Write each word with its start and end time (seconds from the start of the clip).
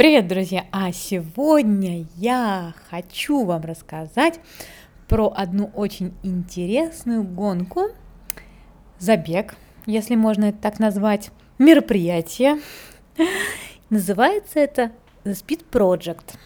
Привет, 0.00 0.28
друзья! 0.28 0.64
А 0.72 0.92
сегодня 0.92 2.06
я 2.16 2.72
хочу 2.88 3.44
вам 3.44 3.60
рассказать 3.60 4.40
про 5.06 5.30
одну 5.36 5.70
очень 5.74 6.14
интересную 6.22 7.22
гонку, 7.22 7.88
забег, 8.98 9.56
если 9.84 10.14
можно 10.14 10.46
это 10.46 10.58
так 10.58 10.78
назвать, 10.78 11.30
мероприятие. 11.58 12.60
Называется 13.90 14.58
это 14.60 14.90
The 15.24 15.32
Speed 15.32 15.66
Project. 15.70 16.38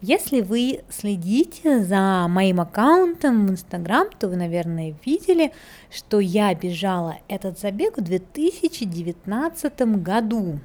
Если 0.00 0.40
вы 0.40 0.80
следите 0.90 1.78
за 1.84 2.26
моим 2.28 2.60
аккаунтом 2.60 3.46
в 3.46 3.50
Инстаграм, 3.52 4.08
то 4.18 4.26
вы, 4.26 4.34
наверное, 4.34 4.96
видели, 5.06 5.52
что 5.92 6.18
я 6.18 6.52
бежала 6.56 7.18
этот 7.28 7.60
забег 7.60 7.98
в 7.98 8.00
2019 8.00 9.80
году. 10.02 10.58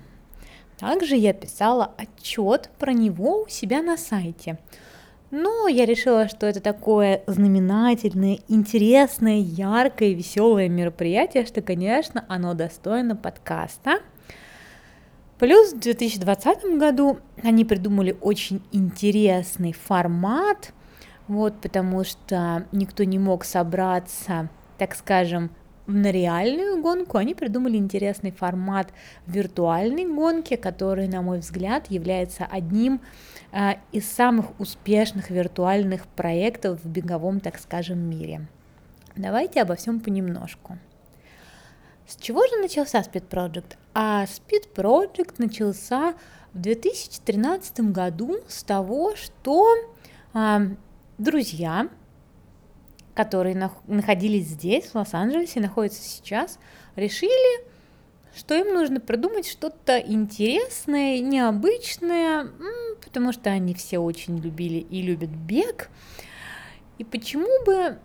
Также 0.77 1.15
я 1.15 1.34
писала 1.34 1.91
отчет 1.97 2.70
про 2.79 2.93
него 2.93 3.43
у 3.43 3.47
себя 3.47 3.81
на 3.81 3.97
сайте. 3.97 4.57
Но 5.31 5.67
я 5.67 5.85
решила, 5.85 6.27
что 6.27 6.45
это 6.45 6.61
такое 6.61 7.23
знаменательное, 7.27 8.39
интересное, 8.48 9.38
яркое, 9.38 10.13
веселое 10.13 10.70
мероприятие, 10.70 11.45
что, 11.45 11.61
конечно, 11.61 12.23
оно 12.27 12.53
достойно 12.53 13.15
подкаста. 13.15 13.99
Плюс 15.39 15.73
в 15.73 15.79
2020 15.79 16.77
году 16.77 17.20
они 17.43 17.65
придумали 17.65 18.15
очень 18.21 18.62
интересный 18.71 19.73
формат, 19.73 20.71
вот, 21.27 21.59
потому 21.59 22.03
что 22.05 22.65
никто 22.71 23.03
не 23.03 23.20
мог 23.20 23.43
собраться, 23.43 24.49
так 24.77 24.95
скажем, 24.95 25.49
на 25.88 26.12
реальную 26.12 26.81
гонку 26.81 27.17
они 27.17 27.35
придумали 27.35 27.77
интересный 27.77 28.31
формат 28.31 28.91
виртуальной 29.27 30.05
гонки, 30.05 30.55
который, 30.55 31.07
на 31.07 31.21
мой 31.21 31.40
взгляд, 31.40 31.91
является 31.91 32.46
одним 32.46 33.01
э, 33.51 33.76
из 33.91 34.09
самых 34.09 34.59
успешных 34.59 35.29
виртуальных 35.29 36.07
проектов 36.07 36.79
в 36.84 36.87
беговом, 36.87 37.40
так 37.40 37.59
скажем, 37.59 37.99
мире. 37.99 38.48
Давайте 39.15 39.62
обо 39.62 39.76
всем 39.76 39.99
понемножку. 39.99 40.77
С 42.07 42.15
чего 42.18 42.46
же 42.48 42.57
начался 42.57 42.99
Speed 42.99 43.29
Project? 43.29 43.77
А 43.93 44.26
Speed 44.26 44.74
Project 44.76 45.35
начался 45.37 46.13
в 46.54 46.59
2013 46.62 47.91
году 47.91 48.37
с 48.48 48.63
того, 48.63 49.15
что 49.15 49.76
э, 50.34 50.59
друзья 51.18 51.90
которые 53.16 53.71
находились 53.88 54.48
здесь, 54.48 54.88
в 54.88 54.96
Лос-Анджелесе, 54.96 55.62
находятся 55.62 56.04
сейчас, 56.04 56.60
решили, 56.96 57.66
что 58.35 58.54
им 58.55 58.74
нужно 58.74 58.99
придумать 58.99 59.48
что-то 59.48 59.98
интересное, 59.98 61.20
необычное, 61.20 62.49
потому 63.04 63.32
что 63.32 63.49
они 63.49 63.74
все 63.74 63.99
очень 63.99 64.38
любили 64.38 64.80
и 64.80 65.02
любят 65.02 65.30
бег. 65.30 65.90
И 66.97 67.06
почему 67.06 67.47
бы, 67.66 67.97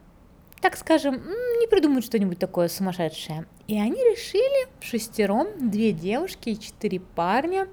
так 0.61 0.77
скажем, 0.77 1.17
не 1.59 1.67
придумать 1.67 2.05
что-нибудь 2.05 2.39
такое 2.39 2.69
сумасшедшее? 2.69 3.47
И 3.67 3.79
они 3.79 3.97
решили 3.97 4.69
шестером, 4.81 5.49
две 5.59 5.91
девушки 5.91 6.51
и 6.51 6.61
четыре 6.61 7.01
парня, 7.01 7.67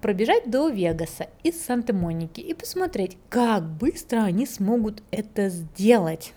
пробежать 0.00 0.50
до 0.50 0.68
Вегаса 0.68 1.28
из 1.44 1.64
Санта-Моники 1.64 2.40
и 2.40 2.54
посмотреть, 2.54 3.16
как 3.28 3.64
быстро 3.68 4.24
они 4.24 4.46
смогут 4.46 5.04
это 5.12 5.48
сделать 5.48 6.32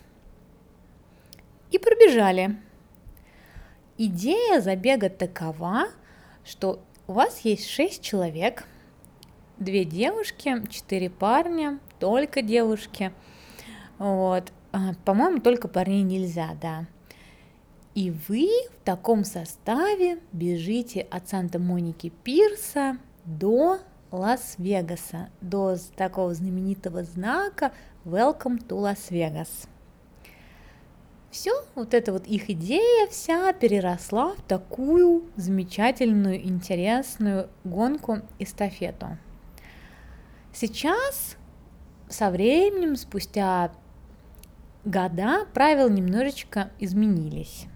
и 1.70 1.78
пробежали. 1.78 2.56
Идея 3.98 4.60
забега 4.60 5.10
такова, 5.10 5.88
что 6.44 6.80
у 7.06 7.12
вас 7.12 7.40
есть 7.40 7.68
шесть 7.68 8.02
человек, 8.02 8.64
две 9.58 9.84
девушки, 9.84 10.66
четыре 10.68 11.10
парня, 11.10 11.78
только 11.98 12.42
девушки. 12.42 13.12
Вот. 13.98 14.52
А, 14.72 14.94
по-моему, 15.04 15.40
только 15.40 15.68
парней 15.68 16.02
нельзя, 16.02 16.56
да. 16.60 16.86
И 17.94 18.12
вы 18.28 18.48
в 18.70 18.84
таком 18.84 19.24
составе 19.24 20.20
бежите 20.32 21.02
от 21.10 21.28
Санта-Моники 21.28 22.12
Пирса 22.22 22.98
до 23.24 23.80
Лас-Вегаса, 24.12 25.28
до 25.40 25.76
такого 25.96 26.32
знаменитого 26.32 27.02
знака 27.02 27.72
Welcome 28.04 28.66
to 28.66 28.80
Las 28.80 29.10
Vegas. 29.10 29.68
Все, 31.30 31.52
вот 31.76 31.94
эта 31.94 32.12
вот 32.12 32.26
их 32.26 32.50
идея 32.50 33.06
вся 33.08 33.52
переросла 33.52 34.34
в 34.34 34.42
такую 34.42 35.24
замечательную, 35.36 36.44
интересную 36.44 37.48
гонку 37.62 38.18
эстафету. 38.40 39.16
Сейчас, 40.52 41.36
со 42.08 42.30
временем, 42.30 42.96
спустя 42.96 43.70
года, 44.84 45.46
правила 45.54 45.88
немножечко 45.88 46.72
изменились. 46.80 47.66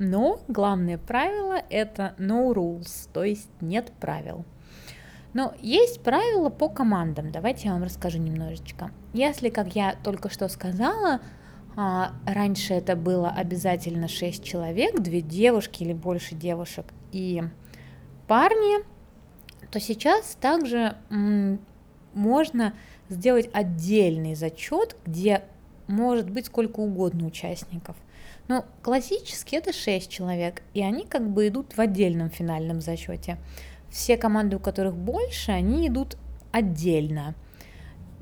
Но 0.00 0.40
главное 0.48 0.98
правило 0.98 1.62
это 1.70 2.14
no 2.18 2.52
rules, 2.52 3.08
то 3.12 3.22
есть 3.22 3.48
нет 3.60 3.92
правил. 4.00 4.44
Но 5.34 5.54
есть 5.60 6.02
правила 6.02 6.48
по 6.48 6.68
командам. 6.68 7.30
Давайте 7.30 7.68
я 7.68 7.74
вам 7.74 7.84
расскажу 7.84 8.18
немножечко. 8.18 8.90
Если, 9.12 9.50
как 9.50 9.76
я 9.76 9.96
только 10.02 10.28
что 10.30 10.48
сказала, 10.48 11.20
раньше 11.76 12.74
это 12.74 12.96
было 12.96 13.30
обязательно 13.30 14.08
6 14.08 14.44
человек, 14.44 15.00
две 15.00 15.20
девушки 15.20 15.82
или 15.82 15.92
больше 15.92 16.34
девушек 16.34 16.86
и 17.12 17.42
парни, 18.26 18.84
то 19.70 19.80
сейчас 19.80 20.36
также 20.40 20.96
можно 22.14 22.74
сделать 23.08 23.50
отдельный 23.52 24.34
зачет, 24.34 24.96
где 25.04 25.42
может 25.88 26.30
быть 26.30 26.46
сколько 26.46 26.80
угодно 26.80 27.26
участников. 27.26 27.96
Но 28.46 28.64
классически 28.82 29.56
это 29.56 29.72
6 29.72 30.10
человек, 30.10 30.62
и 30.74 30.82
они 30.82 31.04
как 31.04 31.28
бы 31.28 31.48
идут 31.48 31.76
в 31.76 31.80
отдельном 31.80 32.30
финальном 32.30 32.80
зачете. 32.80 33.38
Все 33.90 34.16
команды, 34.16 34.56
у 34.56 34.60
которых 34.60 34.96
больше, 34.96 35.50
они 35.50 35.88
идут 35.88 36.16
отдельно. 36.52 37.34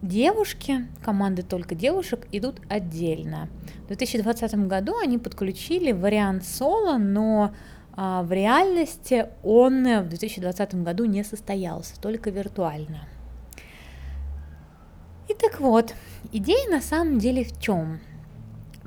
Девушки, 0.02 0.88
команды 1.04 1.44
только 1.44 1.76
девушек, 1.76 2.26
идут 2.32 2.60
отдельно. 2.68 3.48
В 3.84 3.86
2020 3.86 4.66
году 4.66 4.98
они 4.98 5.16
подключили 5.16 5.92
вариант 5.92 6.44
соло, 6.44 6.98
но 6.98 7.54
а, 7.94 8.24
в 8.24 8.32
реальности 8.32 9.26
он 9.44 9.84
в 9.84 10.08
2020 10.08 10.74
году 10.82 11.04
не 11.04 11.22
состоялся, 11.22 12.00
только 12.00 12.30
виртуально. 12.30 13.06
И 15.28 15.34
так 15.34 15.60
вот, 15.60 15.94
идея 16.32 16.68
на 16.68 16.80
самом 16.80 17.20
деле 17.20 17.44
в 17.44 17.60
чем? 17.60 18.00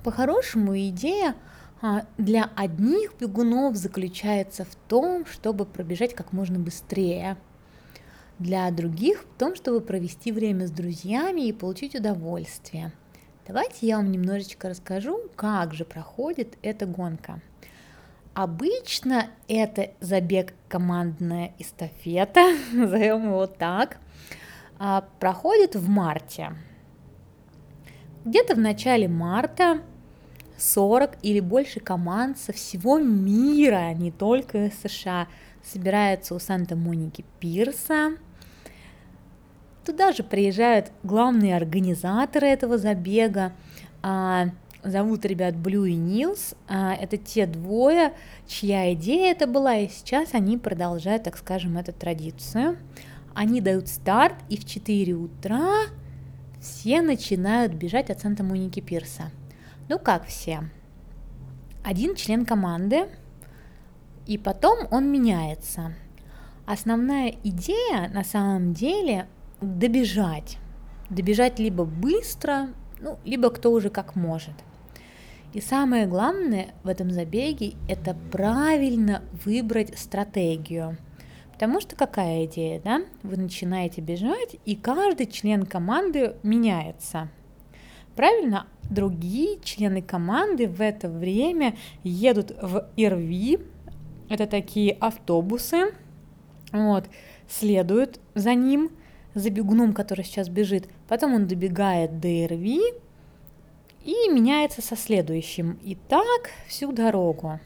По-хорошему, 0.03 0.77
идея 0.77 1.35
а, 1.81 2.01
для 2.17 2.49
одних 2.57 3.13
бегунов 3.17 3.77
заключается 3.77 4.65
в 4.65 4.75
том, 4.89 5.25
чтобы 5.25 5.63
пробежать 5.63 6.13
как 6.13 6.33
можно 6.33 6.59
быстрее– 6.59 7.37
для 8.39 8.69
других 8.71 9.21
в 9.21 9.39
том, 9.39 9.55
чтобы 9.55 9.81
провести 9.81 10.31
время 10.31 10.67
с 10.67 10.71
друзьями 10.71 11.47
и 11.47 11.53
получить 11.53 11.95
удовольствие. 11.95 12.91
Давайте 13.47 13.87
я 13.87 13.97
вам 13.97 14.11
немножечко 14.11 14.69
расскажу, 14.69 15.19
как 15.35 15.73
же 15.73 15.85
проходит 15.85 16.57
эта 16.61 16.85
гонка. 16.85 17.41
Обычно 18.33 19.27
это 19.47 19.91
забег 20.01 20.53
командная 20.67 21.53
эстафета, 21.59 22.41
назовем 22.73 23.27
его 23.27 23.47
так, 23.47 23.97
а, 24.77 25.05
проходит 25.19 25.75
в 25.75 25.87
марте. 25.87 26.53
Где-то 28.25 28.55
в 28.55 28.59
начале 28.59 29.07
марта 29.07 29.81
40 30.57 31.17
или 31.21 31.39
больше 31.39 31.79
команд 31.79 32.37
со 32.37 32.51
всего 32.51 32.97
мира, 32.97 33.93
не 33.93 34.11
только 34.11 34.71
США, 34.83 35.27
собираются 35.63 36.35
у 36.35 36.39
Санта-Моники 36.39 37.23
Пирса 37.39 38.17
Туда 39.85 40.13
же 40.13 40.23
приезжают 40.23 40.91
главные 41.03 41.55
организаторы 41.55 42.47
этого 42.47 42.79
забега. 42.79 43.53
А, 44.01 44.47
зовут 44.83 45.25
ребят 45.25 45.53
Blue 45.53 45.87
и 45.87 45.93
Nils. 45.93 46.57
А, 46.67 46.95
это 46.95 47.17
те 47.17 47.45
двое, 47.45 48.13
чья 48.47 48.91
идея 48.93 49.31
это 49.31 49.45
была, 49.45 49.75
и 49.75 49.87
сейчас 49.87 50.33
они 50.33 50.57
продолжают, 50.57 51.23
так 51.23 51.37
скажем, 51.37 51.77
эту 51.77 51.93
традицию. 51.93 52.77
Они 53.35 53.61
дают 53.61 53.87
старт, 53.87 54.35
и 54.49 54.57
в 54.57 54.65
4 54.65 55.13
утра 55.13 55.83
все 56.59 57.03
начинают 57.03 57.73
бежать 57.73 58.09
от 58.09 58.21
Санта-Моники 58.21 58.79
Пирса. 58.79 59.29
Ну 59.87 59.99
как 59.99 60.25
все? 60.25 60.63
Один 61.83 62.15
член 62.15 62.43
команды, 62.43 63.07
и 64.25 64.39
потом 64.39 64.87
он 64.89 65.11
меняется. 65.11 65.93
Основная 66.65 67.35
идея 67.43 68.09
на 68.11 68.23
самом 68.23 68.73
деле 68.73 69.27
добежать. 69.61 70.57
Добежать 71.09 71.59
либо 71.59 71.85
быстро, 71.85 72.69
ну, 72.99 73.17
либо 73.25 73.49
кто 73.49 73.71
уже 73.71 73.89
как 73.89 74.15
может. 74.15 74.53
И 75.53 75.61
самое 75.61 76.05
главное 76.05 76.73
в 76.83 76.89
этом 76.89 77.11
забеге– 77.11 77.75
это 77.87 78.15
правильно 78.31 79.23
выбрать 79.45 79.97
стратегию. 79.97 80.97
Потому 81.53 81.79
что 81.79 81.95
какая 81.95 82.45
идея, 82.45 82.81
да? 82.81 83.01
Вы 83.23 83.37
начинаете 83.37 84.01
бежать, 84.01 84.57
и 84.65 84.75
каждый 84.75 85.27
член 85.27 85.65
команды 85.65 86.35
меняется. 86.43 87.29
Правильно? 88.17 88.67
Другие 88.89 89.59
члены 89.61 90.01
команды 90.01 90.67
в 90.67 90.81
это 90.81 91.07
время 91.07 91.77
едут 92.03 92.51
в 92.61 92.89
ИРВИ, 92.97 93.59
это 94.27 94.47
такие 94.47 94.91
автобусы, 94.99 95.93
вот, 96.73 97.05
следуют 97.47 98.19
за 98.33 98.53
ним, 98.53 98.91
за 99.35 99.49
бегуном, 99.49 99.93
который 99.93 100.25
сейчас 100.25 100.49
бежит. 100.49 100.89
Потом 101.07 101.35
он 101.35 101.45
добегает 101.45 102.19
до 102.19 102.27
ИРВИ 102.27 102.81
и 104.03 104.29
меняется 104.31 104.81
со 104.81 104.95
следующим. 104.95 105.77
И 105.83 105.95
так 105.95 106.49
всю 106.67 106.91
дорогу. 106.91 107.59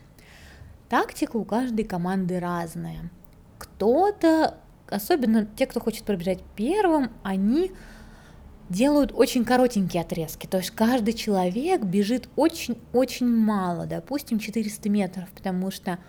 Тактика 0.89 1.37
у 1.37 1.45
каждой 1.45 1.85
команды 1.85 2.39
разная. 2.39 3.11
Кто-то, 3.59 4.57
особенно 4.87 5.45
те, 5.45 5.67
кто 5.67 5.79
хочет 5.79 6.03
пробежать 6.03 6.39
первым, 6.55 7.11
они 7.23 7.71
делают 8.69 9.11
очень 9.13 9.45
коротенькие 9.45 10.01
отрезки. 10.01 10.47
То 10.47 10.57
есть 10.57 10.71
каждый 10.71 11.13
человек 11.13 11.83
бежит 11.83 12.29
очень-очень 12.35 13.27
мало, 13.27 13.85
допустим, 13.85 14.39
400 14.39 14.89
метров, 14.89 15.29
потому 15.35 15.71
что 15.71 15.99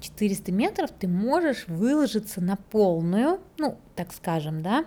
400 0.00 0.52
метров 0.52 0.90
ты 0.90 1.08
можешь 1.08 1.66
выложиться 1.68 2.40
на 2.40 2.56
полную, 2.56 3.40
ну, 3.58 3.78
так 3.94 4.12
скажем, 4.12 4.62
да, 4.62 4.84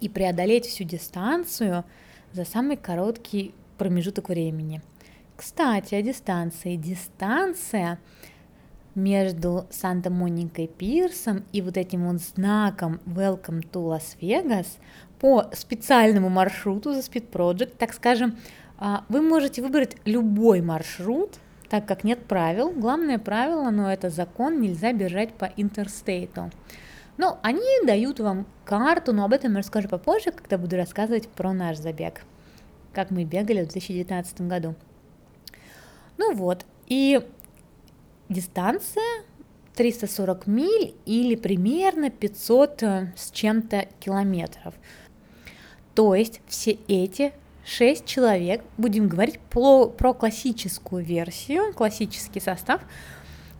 и 0.00 0.08
преодолеть 0.08 0.66
всю 0.66 0.84
дистанцию 0.84 1.84
за 2.32 2.44
самый 2.44 2.76
короткий 2.76 3.54
промежуток 3.78 4.28
времени. 4.28 4.82
Кстати, 5.36 5.94
о 5.94 6.02
дистанции. 6.02 6.76
Дистанция 6.76 7.98
между 8.94 9.66
Санта-Моникой 9.70 10.66
Пирсом 10.66 11.44
и 11.52 11.60
вот 11.60 11.76
этим 11.76 12.10
вот 12.10 12.22
знаком 12.22 13.00
Welcome 13.06 13.60
to 13.70 13.86
Las 13.86 14.16
Vegas 14.20 14.66
по 15.20 15.50
специальному 15.52 16.30
маршруту 16.30 16.94
за 16.94 17.00
Speed 17.00 17.30
Project, 17.30 17.76
так 17.78 17.92
скажем, 17.92 18.38
а, 18.78 19.04
вы 19.08 19.20
можете 19.20 19.62
выбрать 19.62 19.96
любой 20.04 20.62
маршрут, 20.62 21.38
так 21.68 21.86
как 21.86 22.04
нет 22.04 22.24
правил. 22.26 22.70
Главное 22.70 23.18
правило, 23.18 23.70
но 23.70 23.92
это 23.92 24.10
закон, 24.10 24.60
нельзя 24.60 24.92
бежать 24.92 25.34
по 25.34 25.46
интерстейту. 25.56 26.50
Но 27.16 27.38
они 27.42 27.62
дают 27.84 28.20
вам 28.20 28.46
карту, 28.64 29.12
но 29.12 29.24
об 29.24 29.32
этом 29.32 29.52
я 29.52 29.58
расскажу 29.58 29.88
попозже, 29.88 30.32
когда 30.32 30.58
буду 30.58 30.76
рассказывать 30.76 31.28
про 31.28 31.52
наш 31.52 31.78
забег, 31.78 32.22
как 32.92 33.10
мы 33.10 33.24
бегали 33.24 33.62
в 33.64 33.68
2019 33.68 34.42
году. 34.42 34.74
Ну 36.18 36.34
вот, 36.34 36.64
и 36.86 37.26
дистанция 38.28 39.24
340 39.76 40.46
миль 40.46 40.94
или 41.04 41.36
примерно 41.36 42.10
500 42.10 42.82
э, 42.82 43.12
с 43.16 43.30
чем-то 43.30 43.86
километров. 44.00 44.74
То 45.94 46.14
есть 46.14 46.40
все 46.46 46.78
эти 46.88 47.32
шесть 47.66 48.06
человек, 48.06 48.64
будем 48.78 49.08
говорить 49.08 49.40
про, 49.50 49.88
про 49.88 50.14
классическую 50.14 51.04
версию, 51.04 51.74
классический 51.74 52.40
состав, 52.40 52.80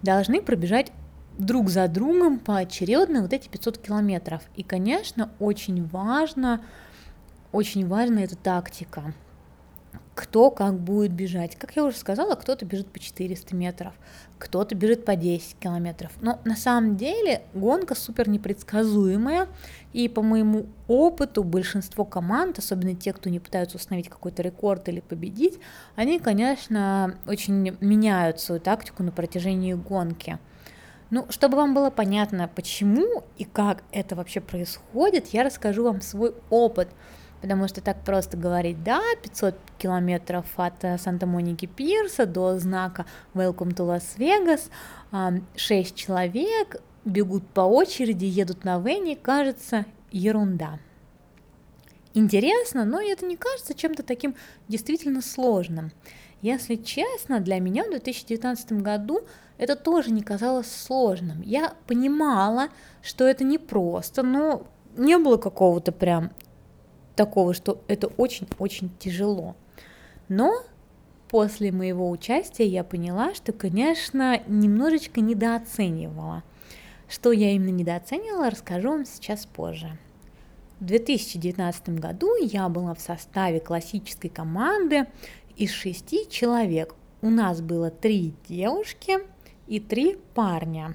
должны 0.03 0.41
пробежать 0.41 0.93
друг 1.39 1.69
за 1.69 1.89
другом 1.89 2.39
поочередно 2.39 3.23
вот 3.23 3.33
эти 3.33 3.49
500 3.49 3.79
километров. 3.79 4.43
И, 4.55 4.63
конечно, 4.63 5.31
очень 5.41 5.87
важно, 5.89 6.63
очень 7.53 7.87
важна 7.87 8.21
эта 8.23 8.37
тактика– 8.37 9.13
кто 10.17 10.51
как 10.51 10.81
будет 10.81 11.13
бежать. 11.13 11.57
Как 11.57 11.77
я 11.77 11.85
уже 11.85 11.99
сказала, 11.99 12.37
кто-то 12.37 12.65
бежит 12.65 12.91
по 12.91 12.99
400 12.99 13.55
метров, 13.55 13.93
кто-то 14.39 14.75
бежит 14.75 15.05
по 15.05 15.15
10 15.15 15.59
километров. 15.61 16.11
Но 16.23 16.41
на 16.45 16.57
самом 16.57 16.97
деле 16.97 17.43
гонка 17.53 17.95
супер 17.95 18.27
непредсказуемая, 18.27 19.47
и 19.93 20.09
по 20.09 20.23
моему 20.23 20.67
опыту 20.89 21.45
большинство 21.45 22.07
команд, 22.07 22.59
особенно 22.59 22.95
те, 22.95 23.13
кто 23.13 23.29
не 23.29 23.41
пытаются 23.41 23.77
установить 23.77 24.09
какой-то 24.09 24.41
рекорд 24.41 24.89
или 24.89 25.01
победить, 25.01 25.61
они, 25.97 26.19
конечно, 26.19 27.19
очень 27.27 27.77
меняют 27.83 28.41
свою 28.41 28.59
тактику 28.59 29.03
на 29.03 29.13
протяжении 29.13 29.75
гонки. 29.75 30.39
Ну, 31.11 31.27
чтобы 31.29 31.57
вам 31.59 31.75
было 31.75 31.91
понятно, 31.91 32.49
почему 32.49 33.23
и 33.37 33.45
как 33.45 33.85
это 33.93 34.17
вообще 34.17 34.41
происходит, 34.41 35.29
я 35.29 35.45
расскажу 35.45 35.85
вам 35.85 36.01
свой 36.01 36.35
опыт– 36.49 36.89
потому 37.47 37.69
что 37.69 37.81
так 37.81 38.03
просто 38.03 38.37
говорить, 38.37 38.83
да, 38.83 39.01
500 39.23 39.55
километров 39.79 40.47
от 40.57 40.83
э, 40.83 40.99
Санта-Моники 40.99 41.67
Пирса 41.67 42.27
до 42.27 42.59
знака 42.59 43.07
Welcome 43.35 43.73
to 43.73 43.87
Las 43.87 44.19
Vegas, 44.19 44.69
6 45.55 45.95
человек 45.95 46.83
бегут 47.05 47.47
по 47.47 47.61
очереди, 47.61 48.25
едут 48.25 48.65
на 48.65 48.81
Вене, 48.81 49.15
кажется, 49.15 49.87
ерунда. 50.11 50.81
Интересно, 52.15 52.85
но 52.85 53.01
это 53.01 53.25
не 53.25 53.37
кажется 53.37 53.75
чем-то 53.75 54.03
таким 54.03 54.35
действительно 54.67 55.23
сложным. 55.23 55.93
Если 56.43 56.75
честно, 56.75 57.39
для 57.39 57.61
меня 57.61 57.85
в 57.85 57.91
2019 57.91 58.73
году 58.83 59.21
это 59.57 59.77
тоже 59.77 60.11
не 60.11 60.23
казалось 60.23 60.73
сложным. 60.73 61.43
Я 61.43 61.75
понимала, 61.87 62.71
что 63.03 63.25
это 63.25 63.45
непросто, 63.45 64.25
но 64.25 64.67
не 64.97 65.17
было 65.17 65.37
какого-то 65.37 65.93
прям 65.93 66.33
такого, 67.17 67.55
что 67.55 67.83
это 67.89 68.07
очень-очень 68.07 68.91
тяжело. 68.99 69.57
Но 70.29 70.63
после 71.29 71.73
моего 71.73 72.09
участия 72.11 72.67
я 72.67 72.85
поняла, 72.85 73.35
что, 73.35 73.53
конечно, 73.53 74.41
немножечко 74.47 75.21
недооценивала. 75.21 76.45
Что 77.09 77.33
я 77.33 77.53
именно 77.53 77.71
недооценивала, 77.71 78.51
расскажу 78.51 78.91
вам 78.91 79.05
сейчас 79.05 79.47
позже. 79.47 79.97
В 80.81 80.85
2019 80.85 81.89
году 82.01 82.37
я 82.41 82.69
была 82.69 82.95
в 82.95 83.01
составе 83.01 83.61
классической 83.61 84.29
команды 84.29 85.07
из 85.57 85.71
шести 85.71 86.29
человек. 86.29 86.95
У 87.23 87.31
нас 87.31 87.63
было 87.63 87.91
три 87.91 88.35
девушки 88.47 89.19
и 89.67 89.81
три 89.81 90.19
парня. 90.35 90.95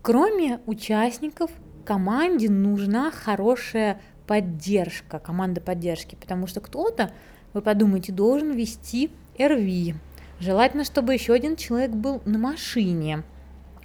Кроме 0.00 0.60
участников, 0.64 1.50
команде 1.84 2.48
нужна 2.48 3.10
хорошая 3.10 4.00
поддержка, 4.30 5.18
команда 5.18 5.60
поддержки, 5.60 6.14
потому 6.14 6.46
что 6.46 6.60
кто-то, 6.60 7.10
вы 7.52 7.62
подумайте, 7.62 8.12
должен 8.12 8.52
вести 8.52 9.10
РВ. 9.36 9.96
Желательно, 10.38 10.84
чтобы 10.84 11.14
еще 11.14 11.32
один 11.32 11.56
человек 11.56 11.90
был 11.90 12.22
на 12.24 12.38
машине, 12.38 13.24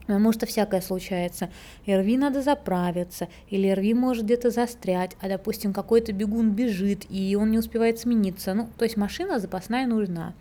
потому 0.06 0.32
что 0.34 0.46
всякое 0.46 0.82
случается. 0.82 1.50
РВ 1.88 2.06
надо 2.20 2.44
заправиться, 2.44 3.28
или 3.50 3.72
РВ 3.72 3.98
может 3.98 4.26
где-то 4.26 4.52
застрять, 4.52 5.18
а, 5.20 5.30
допустим, 5.30 5.74
какой-то 5.74 6.14
бегун 6.14 6.52
бежит, 6.52 7.08
и 7.10 7.36
он 7.36 7.50
не 7.50 7.58
успевает 7.58 7.98
смениться. 7.98 8.54
Ну, 8.54 8.70
то 8.78 8.86
есть 8.86 8.98
машина 8.98 9.40
запасная 9.40 9.88
нужна. 9.88 10.36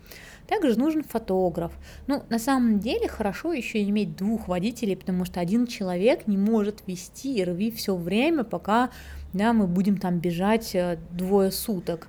Также 0.47 0.77
нужен 0.77 1.03
фотограф. 1.03 1.71
Ну, 2.05 2.21
на 2.29 2.37
самом 2.37 2.79
деле 2.79 3.07
хорошо 3.07 3.53
еще 3.53 3.81
иметь 3.81 4.15
двух 4.15 4.47
водителей, 4.47 4.95
потому 4.95 5.25
что 5.25 5.39
один 5.39 5.65
человек 5.65 6.27
не 6.27 6.37
может 6.37 6.83
вести 6.85 7.43
РВ 7.43 7.75
все 7.75 7.95
время, 7.95 8.43
пока 8.43 8.91
да, 9.35 9.51
мы 9.51 9.67
будем 9.67 9.97
там 9.97 10.19
бежать 10.19 10.73
э, 10.73 10.97
двое 11.11 11.51
суток. 11.51 12.07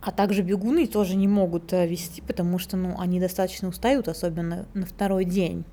А 0.00 0.10
также 0.10 0.42
бегуны 0.42 0.88
тоже 0.88 1.14
не 1.14 1.28
могут 1.28 1.72
э, 1.72 1.86
вести, 1.86 2.20
потому 2.20 2.58
что 2.58 2.76
ну, 2.76 2.96
они 2.98 3.20
достаточно 3.20 3.68
устают, 3.68 4.08
особенно 4.08 4.66
на 4.74 4.86
второй 4.86 5.24
день. 5.24 5.64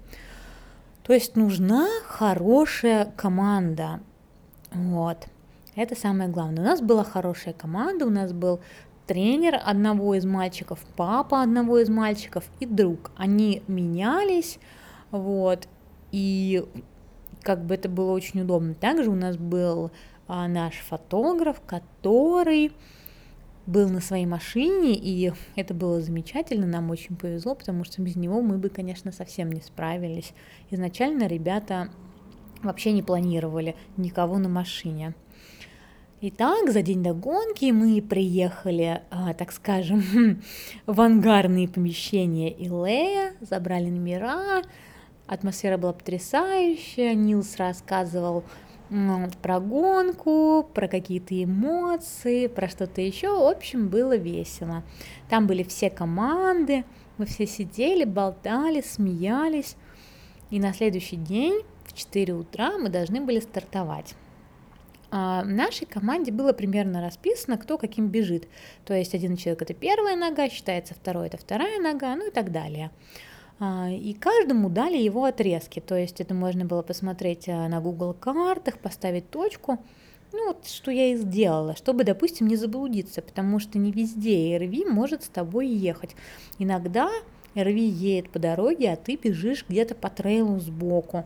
То 1.02 1.14
есть 1.14 1.36
нужна 1.36 1.88
хорошая 2.06 3.06
команда. 3.16 4.00
Вот. 4.72 5.26
Это 5.76 5.96
самое 5.96 6.30
главное. 6.30 6.62
У 6.62 6.68
нас 6.68 6.82
была 6.82 7.04
хорошая 7.04 7.56
команда, 7.56 8.06
у 8.06 8.12
нас 8.12 8.32
был 8.32 8.60
тренер 9.08 9.60
одного 9.66 10.14
из 10.14 10.26
мальчиков, 10.26 10.80
папа 10.96 11.42
одного 11.42 11.80
из 11.80 11.90
мальчиков 11.90 12.44
и 12.60 12.68
друг. 12.68 13.10
Они 13.18 13.64
менялись, 13.68 14.60
вот, 15.10 15.68
и 16.12 16.64
как 17.42 17.64
бы 17.64 17.74
это 17.74 17.90
было 17.90 18.12
очень 18.12 18.42
удобно. 18.42 18.76
Также 18.76 19.10
у 19.10 19.16
нас 19.16 19.38
был 19.38 19.90
наш 20.28 20.76
фотограф, 20.76 21.62
который 21.66 22.72
был 23.66 23.90
на 23.90 24.00
своей 24.00 24.26
машине, 24.26 24.96
и 24.96 25.32
это 25.56 25.74
было 25.74 26.02
замечательно, 26.02 26.66
нам 26.66 26.90
очень 26.90 27.18
повезло, 27.18 27.54
потому 27.54 27.84
что 27.84 28.02
без 28.02 28.16
него 28.16 28.42
мы 28.42 28.58
бы, 28.58 28.70
конечно, 28.70 29.12
совсем 29.12 29.52
не 29.52 29.62
справились. 29.62 30.34
Изначально 30.72 31.28
ребята 31.28 31.90
вообще 32.64 32.94
не 32.94 33.04
планировали 33.04 33.76
никого 33.98 34.38
на 34.38 34.50
машине. 34.50 35.14
Итак, 36.20 36.72
за 36.72 36.82
день 36.82 37.04
до 37.04 37.14
гонки 37.14 37.70
мы 37.72 38.02
приехали, 38.02 39.04
а, 39.12 39.36
так 39.36 39.52
скажем, 39.52 40.42
в 40.88 41.00
ангарные 41.00 41.68
помещения 41.68 42.52
Илея, 42.52 43.34
забрали 43.40 43.90
номера, 43.90 44.64
атмосфера 45.28 45.78
была 45.78 45.94
потрясающая, 45.94 47.14
Нилс 47.14 47.58
рассказывал 47.58 48.46
про 49.42 49.60
гонку, 49.60 50.70
про 50.74 50.88
какие-то 50.88 51.44
эмоции, 51.44 52.48
про 52.48 52.70
что-то 52.70 53.02
еще. 53.02 53.30
В 53.30 53.48
общем, 53.48 53.90
было 53.90 54.16
весело. 54.16 54.84
Там 55.30 55.48
были 55.48 55.64
все 55.64 55.90
команды, 55.90 56.86
мы 57.18 57.26
все 57.26 57.46
сидели, 57.46 58.06
болтали, 58.06 58.82
смеялись. 58.82 59.76
И 60.50 60.60
на 60.60 60.74
следующий 60.74 61.18
день, 61.18 61.62
в 61.86 61.94
4 61.94 62.34
утра 62.34 62.78
мы 62.78 62.90
должны 62.90 63.22
были 63.22 63.40
стартовать. 63.40 64.16
А 65.10 65.44
в 65.44 65.48
нашей 65.48 65.86
команде 65.86 66.32
было 66.32 66.52
примерно 66.52 67.02
расписано, 67.02 67.58
кто 67.58 67.78
каким 67.78 68.08
бежит. 68.08 68.48
То 68.86 68.94
есть 68.94 69.16
один 69.16 69.38
человек 69.38 69.62
это 69.62 69.74
первая 69.74 70.16
нога, 70.16 70.50
считается 70.50 70.94
второй 70.94 71.28
это 71.28 71.38
вторая 71.38 71.80
нога, 71.80 72.16
ну 72.16 72.28
и 72.28 72.32
так 72.32 72.52
далее. 72.52 72.92
А, 73.60 73.90
и 73.90 74.14
каждому 74.14 74.70
дали 74.70 74.98
его 74.98 75.26
отрезки, 75.26 75.80
то 75.80 75.96
есть 75.96 76.22
это 76.22 76.34
можно 76.34 76.66
было 76.66 76.84
посмотреть 76.84 77.50
а, 77.50 77.68
на 77.68 77.82
Google 77.82 78.14
картах, 78.14 78.78
поставить 78.78 79.30
точку, 79.32 79.80
ну 80.32 80.48
вот 80.48 80.68
что 80.68 80.92
я 80.92 81.14
и 81.14 81.16
сделала, 81.16 81.76
чтобы, 81.76 82.04
допустим, 82.04 82.48
не 82.48 82.56
заблудиться, 82.56 83.22
потому 83.22 83.60
что 83.60 83.80
не 83.80 83.92
везде 83.92 84.58
РВ 84.58 84.88
может 84.92 85.24
с 85.24 85.30
тобой 85.30 85.68
ехать. 85.68 86.16
Иногда 86.60 87.10
РВ 87.56 87.76
едет 87.76 88.30
по 88.30 88.38
дороге, 88.38 88.92
а 88.92 88.96
ты 88.96 89.16
бежишь 89.16 89.66
где-то 89.68 89.96
по 89.96 90.10
трейлу 90.10 90.60
сбоку. 90.60 91.26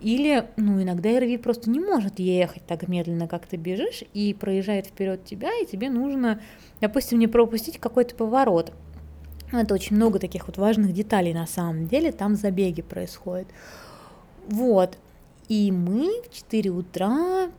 Или, 0.00 0.48
ну, 0.56 0.82
иногда 0.82 1.20
РВ 1.20 1.40
просто 1.42 1.70
не 1.70 1.78
может 1.78 2.18
ехать 2.18 2.66
так 2.66 2.88
медленно, 2.88 3.28
как 3.28 3.46
ты 3.46 3.56
бежишь, 3.56 4.02
и 4.14 4.34
проезжает 4.34 4.86
вперед 4.86 5.24
тебя, 5.24 5.50
и 5.60 5.66
тебе 5.66 5.90
нужно, 5.90 6.40
допустим, 6.80 7.18
не 7.18 7.26
пропустить 7.26 7.78
какой-то 7.78 8.14
поворот. 8.14 8.72
Это 9.52 9.74
очень 9.74 9.96
много 9.96 10.18
таких 10.18 10.46
вот 10.46 10.56
важных 10.58 10.92
деталей 10.92 11.34
на 11.34 11.46
самом 11.46 11.86
деле, 11.88 12.12
там 12.12 12.36
забеги 12.36 12.82
происходят. 12.82 13.48
Вот. 14.48 14.96
И 15.48 15.72
мы 15.72 16.22
в 16.22 16.32
4 16.32 16.70
утра 16.70 17.50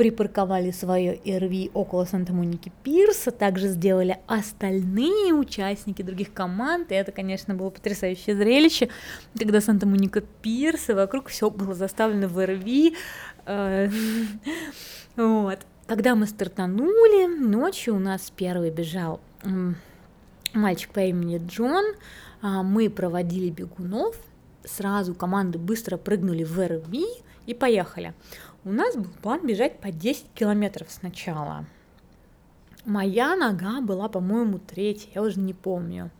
припарковали 0.00 0.70
свое 0.70 1.20
РВ 1.26 1.70
около 1.74 2.06
Санта-Моники 2.06 2.72
Пирса, 2.82 3.30
также 3.32 3.68
сделали 3.68 4.18
остальные 4.26 5.34
участники 5.34 6.00
других 6.00 6.32
команд, 6.32 6.90
и 6.90 6.94
это, 6.94 7.12
конечно, 7.12 7.54
было 7.54 7.68
потрясающее 7.68 8.34
зрелище, 8.34 8.88
когда 9.38 9.60
Санта-Моника 9.60 10.22
Пирс, 10.40 10.88
и 10.88 10.94
вокруг 10.94 11.28
все 11.28 11.50
было 11.50 11.74
заставлено 11.74 12.28
в 12.28 12.42
РВ, 12.42 12.96
э, 13.44 13.90
вот. 15.16 15.58
Когда 15.86 16.14
мы 16.14 16.26
стартанули, 16.26 17.26
ночью 17.26 17.96
у 17.96 17.98
нас 17.98 18.32
первый 18.34 18.70
бежал 18.70 19.20
мальчик 20.54 20.92
по 20.92 21.00
имени 21.00 21.40
Джон, 21.46 21.84
а, 22.42 22.62
мы 22.62 22.90
проводили 22.90 23.50
бегунов, 23.50 24.16
сразу 24.64 25.14
команды 25.14 25.58
быстро 25.58 25.96
прыгнули 25.96 26.44
в 26.44 26.58
РВ 26.58 26.92
и 27.46 27.54
поехали. 27.54 28.14
У 28.64 28.72
нас 28.72 28.94
был 28.94 29.10
план 29.22 29.46
бежать 29.46 29.80
по 29.80 29.90
10 29.90 30.26
километров 30.34 30.88
сначала. 30.90 31.64
Моя 32.84 33.36
нога 33.36 33.80
была, 33.80 34.08
по-моему, 34.08 34.58
третья, 34.58 35.10
я 35.14 35.22
уже 35.22 35.38
не 35.40 35.54
помню. 35.54 36.10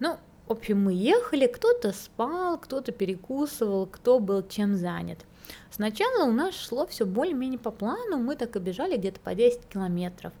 Ну, 0.00 0.16
в 0.46 0.52
общем, 0.52 0.82
мы 0.82 0.92
ехали, 0.92 1.46
кто-то 1.46 1.92
спал, 1.92 2.58
кто-то 2.58 2.92
перекусывал, 2.92 3.86
кто 3.86 4.18
был 4.18 4.46
чем 4.46 4.76
занят. 4.76 5.24
Сначала 5.70 6.24
у 6.24 6.32
нас 6.32 6.54
шло 6.54 6.86
все 6.86 7.06
более-менее 7.06 7.58
по 7.58 7.70
плану, 7.70 8.18
мы 8.18 8.36
так 8.36 8.54
и 8.56 8.58
бежали 8.58 8.96
где-то 8.96 9.20
по 9.20 9.34
10 9.34 9.66
километров. 9.68 10.32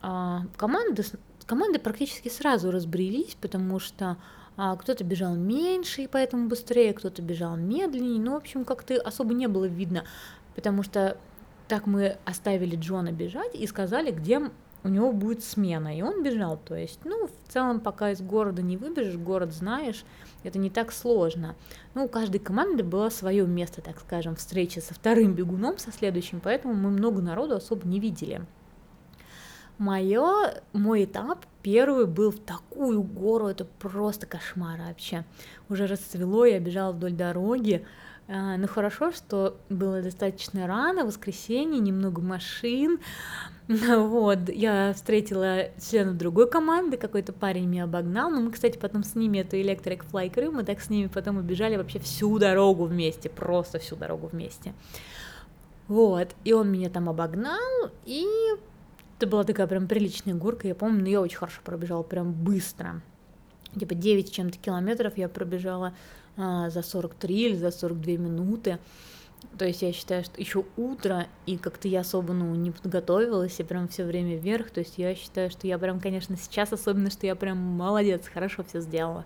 А, 0.00 0.42
команды, 0.56 1.04
команды 1.44 1.78
практически 1.78 2.28
сразу 2.28 2.70
разбрелись, 2.70 3.36
потому 3.40 3.78
что 3.78 4.16
а, 4.56 4.76
кто-то 4.76 5.04
бежал 5.04 5.34
меньше 5.34 6.02
и 6.02 6.06
поэтому 6.06 6.48
быстрее, 6.48 6.92
кто-то 6.92 7.22
бежал 7.22 7.56
медленнее, 7.56 8.20
ну, 8.20 8.32
в 8.32 8.36
общем, 8.36 8.64
как-то 8.64 9.00
особо 9.00 9.34
не 9.34 9.48
было 9.48 9.64
видно, 9.64 10.04
потому 10.54 10.82
что 10.82 11.16
так 11.68 11.86
мы 11.86 12.18
оставили 12.24 12.76
Джона 12.76 13.12
бежать 13.12 13.54
и 13.54 13.66
сказали, 13.66 14.10
где 14.10 14.50
у 14.84 14.88
него 14.88 15.12
будет 15.12 15.44
смена, 15.44 15.96
и 15.96 16.02
он 16.02 16.22
бежал, 16.22 16.58
то 16.58 16.74
есть, 16.74 17.00
ну, 17.04 17.28
в 17.28 17.52
целом, 17.52 17.80
пока 17.80 18.10
из 18.10 18.20
города 18.20 18.62
не 18.62 18.76
выбежишь, 18.76 19.16
город 19.16 19.52
знаешь, 19.52 20.04
это 20.42 20.58
не 20.58 20.70
так 20.70 20.92
сложно. 20.92 21.54
Ну, 21.94 22.04
у 22.04 22.08
каждой 22.08 22.38
команды 22.38 22.82
было 22.82 23.08
свое 23.08 23.46
место, 23.46 23.80
так 23.80 24.00
скажем, 24.00 24.34
встречи 24.36 24.80
со 24.80 24.92
вторым 24.92 25.34
бегуном, 25.34 25.78
со 25.78 25.92
следующим, 25.92 26.40
поэтому 26.40 26.74
мы 26.74 26.90
много 26.90 27.22
народу 27.22 27.56
особо 27.56 27.86
не 27.86 28.00
видели. 28.00 28.44
Моё, 29.82 30.52
мой 30.72 31.06
этап 31.06 31.44
первый 31.60 32.06
был 32.06 32.30
в 32.30 32.38
такую 32.38 33.02
гору, 33.02 33.48
это 33.48 33.64
просто 33.64 34.26
кошмар 34.28 34.78
вообще. 34.78 35.24
Уже 35.68 35.88
расцвело, 35.88 36.44
я 36.44 36.60
бежала 36.60 36.92
вдоль 36.92 37.14
дороги, 37.14 37.84
а, 38.28 38.56
ну 38.58 38.68
хорошо, 38.68 39.10
что 39.10 39.56
было 39.70 40.00
достаточно 40.00 40.68
рано, 40.68 41.04
воскресенье, 41.04 41.80
немного 41.80 42.22
машин. 42.22 43.00
Вот, 43.68 44.48
я 44.50 44.92
встретила 44.94 45.70
членов 45.80 46.16
другой 46.16 46.48
команды, 46.48 46.96
какой-то 46.96 47.32
парень 47.32 47.66
меня 47.66 47.84
обогнал, 47.84 48.30
но 48.30 48.40
мы, 48.40 48.52
кстати, 48.52 48.78
потом 48.78 49.02
с 49.02 49.16
ними, 49.16 49.38
это 49.38 49.56
Electric 49.56 50.02
Fly 50.12 50.50
мы 50.52 50.62
так 50.62 50.80
с 50.80 50.90
ними 50.90 51.08
потом 51.08 51.38
убежали 51.38 51.74
вообще 51.74 51.98
всю 51.98 52.38
дорогу 52.38 52.84
вместе, 52.84 53.28
просто 53.28 53.80
всю 53.80 53.96
дорогу 53.96 54.28
вместе. 54.28 54.74
Вот, 55.88 56.28
и 56.44 56.52
он 56.52 56.70
меня 56.70 56.88
там 56.88 57.08
обогнал, 57.08 57.90
и 58.04 58.24
это 59.22 59.30
была 59.30 59.44
такая 59.44 59.68
прям 59.68 59.86
приличная 59.86 60.34
горка, 60.34 60.66
я 60.66 60.74
помню, 60.74 61.02
но 61.02 61.08
я 61.08 61.20
очень 61.20 61.36
хорошо 61.36 61.60
пробежала, 61.62 62.02
прям 62.02 62.32
быстро. 62.32 63.02
Типа 63.78 63.94
9 63.94 64.32
чем-то 64.32 64.58
километров 64.58 65.16
я 65.16 65.28
пробежала 65.28 65.94
а, 66.36 66.70
за 66.70 66.82
43 66.82 67.40
или 67.40 67.54
за 67.54 67.70
42 67.70 68.14
минуты. 68.14 68.80
То 69.58 69.66
есть 69.66 69.82
я 69.82 69.92
считаю, 69.92 70.24
что 70.24 70.40
еще 70.40 70.64
утро, 70.76 71.26
и 71.46 71.56
как-то 71.56 71.88
я 71.88 72.00
особо 72.00 72.32
ну, 72.32 72.54
не 72.54 72.70
подготовилась, 72.70 73.58
и 73.60 73.62
прям 73.62 73.88
все 73.88 74.04
время 74.04 74.36
вверх. 74.36 74.70
То 74.70 74.80
есть 74.80 74.98
я 74.98 75.14
считаю, 75.14 75.50
что 75.50 75.66
я 75.66 75.78
прям, 75.78 76.00
конечно, 76.00 76.36
сейчас 76.36 76.72
особенно, 76.72 77.10
что 77.10 77.26
я 77.26 77.34
прям 77.34 77.58
молодец, 77.58 78.28
хорошо 78.32 78.64
все 78.64 78.80
сделала. 78.80 79.24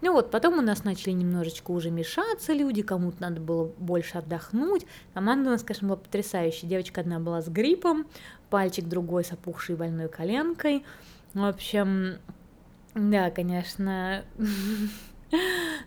Ну 0.00 0.12
вот, 0.12 0.30
потом 0.30 0.58
у 0.58 0.60
нас 0.60 0.84
начали 0.84 1.12
немножечко 1.12 1.70
уже 1.70 1.90
мешаться 1.90 2.52
люди, 2.52 2.82
кому-то 2.82 3.22
надо 3.22 3.40
было 3.40 3.72
больше 3.78 4.18
отдохнуть. 4.18 4.86
Команда 5.14 5.48
у 5.48 5.52
нас, 5.52 5.62
конечно, 5.62 5.88
была 5.88 5.96
потрясающая. 5.96 6.68
Девочка 6.68 7.00
одна 7.00 7.20
была 7.20 7.40
с 7.40 7.48
гриппом, 7.48 8.06
пальчик 8.50 8.86
другой 8.86 9.24
с 9.24 9.32
опухшей 9.32 9.76
больной 9.76 10.08
коленкой. 10.08 10.84
В 11.32 11.42
общем, 11.42 12.18
да, 12.94 13.30
конечно, 13.30 14.24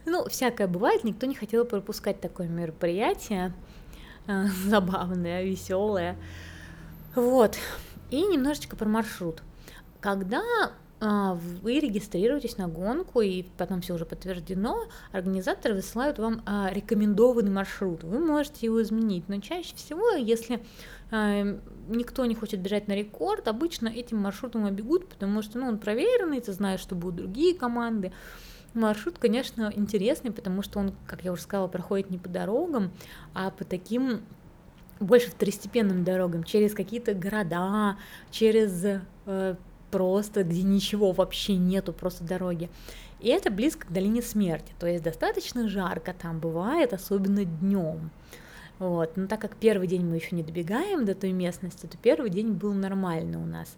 Ну, 0.06 0.27
всякое 0.30 0.68
бывает, 0.68 1.04
никто 1.04 1.25
не 1.25 1.36
хотел 1.36 1.66
пропускать 1.66 2.22
такое 2.22 2.48
мероприятие, 2.48 3.54
э, 4.27 4.46
забавное, 4.66 5.44
веселое. 5.44 6.16
Вот. 7.16 7.58
И 8.10 8.22
немножечко 8.22 8.75
про 8.75 8.88
маршрут. 8.88 9.42
Когда 10.00 10.44
а, 11.00 11.36
вы 11.62 11.80
регистрируетесь 11.80 12.58
на 12.58 12.68
гонку, 12.68 13.22
и 13.22 13.44
потом 13.58 13.82
все 13.82 13.94
уже 13.94 14.06
подтверждено, 14.06 14.86
организаторы 15.12 15.75
высылают 15.75 16.18
вам 16.18 16.42
а, 16.46 16.70
рекомендованный 16.74 17.51
маршрут. 17.51 18.04
Вы 18.04 18.20
можете 18.20 18.66
его 18.66 18.82
изменить, 18.82 19.30
но 19.30 19.39
чаще 19.39 19.75
всего, 19.75 20.12
если 20.12 20.63
а, 21.12 21.60
никто 21.88 22.25
не 22.25 22.34
хочет 22.34 22.62
бежать 22.62 22.88
на 22.88 22.94
рекорд, 22.94 23.48
обычно 23.48 23.89
этим 23.89 24.18
маршрутом 24.18 24.68
и 24.68 24.72
бегут, 24.72 25.08
потому 25.08 25.44
что 25.44 25.60
ну, 25.60 25.68
он 25.68 25.77
проверенный, 25.77 26.42
ты 26.42 26.51
знаешь, 26.51 26.80
что 26.80 26.96
будут 26.96 27.18
другие 27.18 27.54
команды. 27.54 28.12
Маршрут, 28.77 29.17
конечно, 29.19 29.72
интересный, 29.75 30.31
потому 30.31 30.62
что 30.62 30.79
он, 30.79 30.93
как 31.05 31.24
я 31.24 31.31
уже 31.31 31.41
сказала, 31.41 31.67
проходит 31.67 32.10
не 32.10 32.17
по 32.17 32.29
дорогам, 32.29 32.91
а 33.34 33.51
по 33.51 33.65
таким 33.65 34.22
больше 35.00 35.29
второстепенным 35.29 36.03
дорогам, 36.03 36.43
через 36.43 36.74
какие-то 36.74 37.13
города, 37.13 37.98
через 38.31 39.01
э, 39.25 39.55
просто, 39.91 40.43
где 40.43 40.63
ничего 40.63 41.12
вообще 41.12 41.55
нету, 41.55 41.93
просто 41.93 42.24
дороги. 42.24 42.69
И 43.19 43.29
это 43.29 43.51
близко 43.51 43.88
к 43.88 43.91
долине 43.91 44.22
смерти, 44.22 44.74
то 44.79 44.88
есть 44.88 45.03
достаточно 45.03 45.67
жарко 45.67 46.13
там 46.13 46.39
бывает, 46.39 46.93
особенно 46.93 47.46
днем. 47.46 48.12
Вот. 48.79 49.17
Но 49.17 49.27
так 49.27 49.41
как 49.41 49.55
первый 49.55 49.88
день 49.88 50.05
мы 50.05 50.17
еще 50.17 50.36
не 50.36 50.43
добегаем 50.43 51.03
до 51.05 51.15
той 51.15 51.31
местности, 51.31 51.88
то 51.88 51.98
первый 51.98 52.29
день 52.29 52.51
был 52.51 52.74
нормально 52.74 53.41
у 53.41 53.46
нас. 53.46 53.75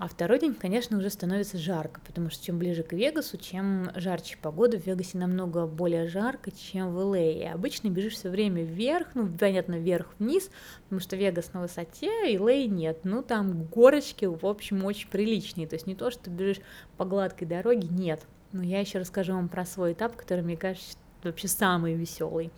А 0.00 0.06
второй 0.06 0.38
день, 0.38 0.54
конечно, 0.54 0.96
уже 0.96 1.10
становится 1.10 1.58
жарко, 1.58 2.00
потому 2.06 2.30
что 2.30 2.44
чем 2.44 2.56
ближе 2.56 2.84
к 2.84 2.92
Вегасу, 2.92 3.36
чем 3.36 3.90
жарче 3.96 4.36
погода. 4.40 4.78
В 4.78 4.86
Вегасе 4.86 5.18
намного 5.18 5.66
более 5.66 6.06
жарко, 6.06 6.52
чем 6.52 6.94
в 6.94 7.00
Л.А. 7.00 7.18
И 7.18 7.42
обычно 7.42 7.88
бежишь 7.88 8.14
все 8.14 8.30
время 8.30 8.62
вверх, 8.62 9.08
ну, 9.14 9.28
понятно, 9.28 9.74
вверх-вниз, 9.74 10.50
потому 10.84 11.00
что 11.00 11.16
Вегас 11.16 11.52
на 11.52 11.62
высоте, 11.62 12.32
и 12.32 12.36
Л.А. 12.36 12.66
нет. 12.66 13.00
Ну, 13.02 13.24
там 13.24 13.64
горочки, 13.64 14.26
в 14.26 14.46
общем, 14.46 14.84
очень 14.84 15.08
приличные. 15.08 15.66
То 15.66 15.74
есть 15.74 15.88
не 15.88 15.96
то, 15.96 16.12
что 16.12 16.30
бежишь 16.30 16.60
по 16.96 17.04
гладкой 17.04 17.48
дороге, 17.48 17.88
нет. 17.90 18.24
Но 18.52 18.62
я 18.62 18.78
еще 18.78 19.00
расскажу 19.00 19.32
вам 19.32 19.48
про 19.48 19.66
свой 19.66 19.94
этап, 19.94 20.14
который, 20.14 20.44
мне 20.44 20.56
кажется, 20.56 20.96
вообще 21.24 21.48
самый 21.48 21.94
веселый. 21.94 22.52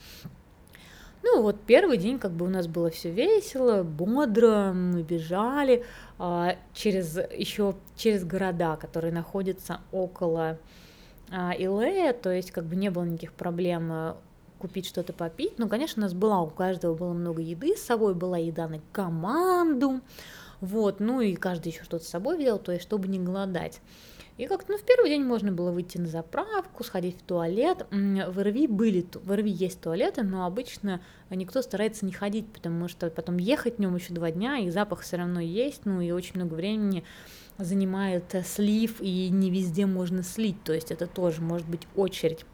Ну 1.22 1.42
вот 1.42 1.60
первый 1.66 1.98
день 1.98 2.18
как 2.18 2.32
бы 2.32 2.46
у 2.46 2.48
нас 2.48 2.66
было 2.66 2.90
все 2.90 3.10
весело, 3.10 3.82
бодро, 3.82 4.72
мы 4.72 5.02
бежали 5.02 5.84
а, 6.18 6.56
через 6.72 7.16
еще 7.16 7.74
через 7.96 8.24
города, 8.24 8.76
которые 8.76 9.12
находятся 9.12 9.80
около 9.92 10.58
а, 11.30 11.52
Илея, 11.56 12.14
то 12.14 12.30
есть 12.30 12.50
как 12.52 12.64
бы 12.64 12.74
не 12.74 12.90
было 12.90 13.04
никаких 13.04 13.34
проблем 13.34 13.90
а, 13.92 14.16
купить 14.58 14.86
что-то 14.86 15.12
попить. 15.12 15.58
Ну, 15.58 15.68
конечно, 15.68 16.00
у 16.00 16.04
нас 16.04 16.14
была, 16.14 16.40
у 16.40 16.48
каждого 16.48 16.94
было 16.94 17.12
много 17.12 17.42
еды, 17.42 17.76
с 17.76 17.82
собой 17.82 18.14
была 18.14 18.38
еда 18.38 18.68
на 18.68 18.80
команду, 18.92 20.00
вот, 20.60 21.00
ну 21.00 21.20
и 21.20 21.34
каждый 21.34 21.72
еще 21.72 21.84
что-то 21.84 22.04
с 22.04 22.08
собой 22.08 22.38
взял, 22.38 22.58
то 22.58 22.72
есть 22.72 22.84
чтобы 22.84 23.08
не 23.08 23.18
голодать. 23.18 23.80
И 24.40 24.46
как-то, 24.46 24.72
ну, 24.72 24.78
в 24.78 24.82
первый 24.84 25.10
день 25.10 25.22
можно 25.22 25.52
было 25.52 25.70
выйти 25.70 25.98
на 25.98 26.06
заправку, 26.06 26.82
сходить 26.82 27.18
в 27.18 27.22
туалет. 27.24 27.86
В 27.90 28.42
РВИ 28.42 28.68
были, 28.68 29.04
в 29.12 29.36
РВИ 29.36 29.50
есть 29.50 29.82
туалеты, 29.82 30.22
но 30.22 30.46
обычно 30.46 31.02
никто 31.28 31.60
старается 31.60 32.06
не 32.06 32.12
ходить, 32.12 32.50
потому 32.50 32.88
что 32.88 33.10
потом 33.10 33.36
ехать 33.36 33.76
в 33.76 33.80
нем 33.80 33.94
еще 33.96 34.14
два 34.14 34.30
дня, 34.30 34.56
и 34.56 34.70
запах 34.70 35.00
все 35.00 35.18
равно 35.18 35.40
есть, 35.40 35.84
ну, 35.84 36.00
и 36.00 36.10
очень 36.10 36.36
много 36.36 36.54
времени 36.54 37.04
занимает 37.58 38.34
э, 38.34 38.42
слив, 38.42 39.02
и 39.02 39.28
не 39.28 39.50
везде 39.50 39.84
можно 39.84 40.22
слить, 40.22 40.56
то 40.64 40.72
есть 40.72 40.90
это 40.90 41.06
тоже 41.06 41.42
может 41.42 41.68
быть 41.68 41.86
очередь. 41.94 42.46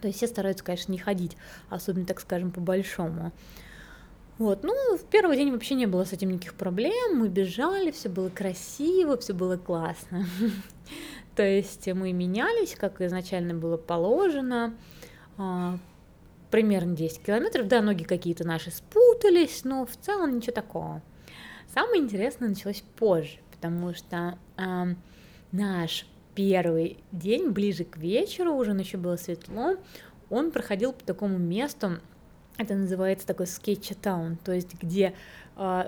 То 0.00 0.06
есть 0.06 0.18
все 0.18 0.28
стараются, 0.28 0.62
конечно, 0.62 0.92
не 0.92 0.98
ходить, 0.98 1.36
особенно, 1.68 2.06
так 2.06 2.20
скажем, 2.20 2.52
по-большому. 2.52 3.32
Вот, 4.38 4.62
ну, 4.62 4.96
в 4.96 5.02
первый 5.02 5.36
день 5.36 5.50
вообще 5.50 5.74
не 5.74 5.86
было 5.86 6.04
с 6.04 6.12
этим 6.12 6.30
никаких 6.30 6.54
проблем, 6.54 7.18
мы 7.18 7.28
бежали, 7.28 7.90
все 7.90 8.08
было 8.08 8.28
красиво, 8.28 9.16
все 9.16 9.32
было 9.32 9.56
классно. 9.56 10.24
То 11.38 11.44
есть 11.46 11.86
мы 11.86 12.12
менялись, 12.12 12.74
как 12.74 13.00
изначально 13.00 13.54
было 13.54 13.76
положено, 13.76 14.74
а, 15.36 15.78
примерно 16.50 16.96
10 16.96 17.22
километров, 17.22 17.68
да, 17.68 17.80
ноги 17.80 18.02
какие-то 18.02 18.44
наши 18.44 18.72
спутались, 18.72 19.62
но 19.62 19.86
в 19.86 19.96
целом 19.96 20.34
ничего 20.34 20.54
такого. 20.54 21.00
Самое 21.72 22.02
интересное 22.02 22.48
началось 22.48 22.82
позже, 22.96 23.38
потому 23.52 23.94
что 23.94 24.36
э, 24.56 24.94
наш 25.52 26.06
первый 26.34 26.98
день, 27.12 27.50
ближе 27.50 27.84
к 27.84 27.98
вечеру, 27.98 28.54
уже 28.54 28.72
еще 28.72 28.96
было 28.96 29.14
светло, 29.14 29.76
он 30.30 30.50
проходил 30.50 30.92
по 30.92 31.04
такому 31.04 31.38
месту, 31.38 32.00
это 32.56 32.74
называется 32.74 33.28
такой 33.28 33.46
sketch 33.46 33.96
town, 33.96 34.38
то 34.38 34.50
есть 34.50 34.74
где 34.82 35.14
э, 35.56 35.84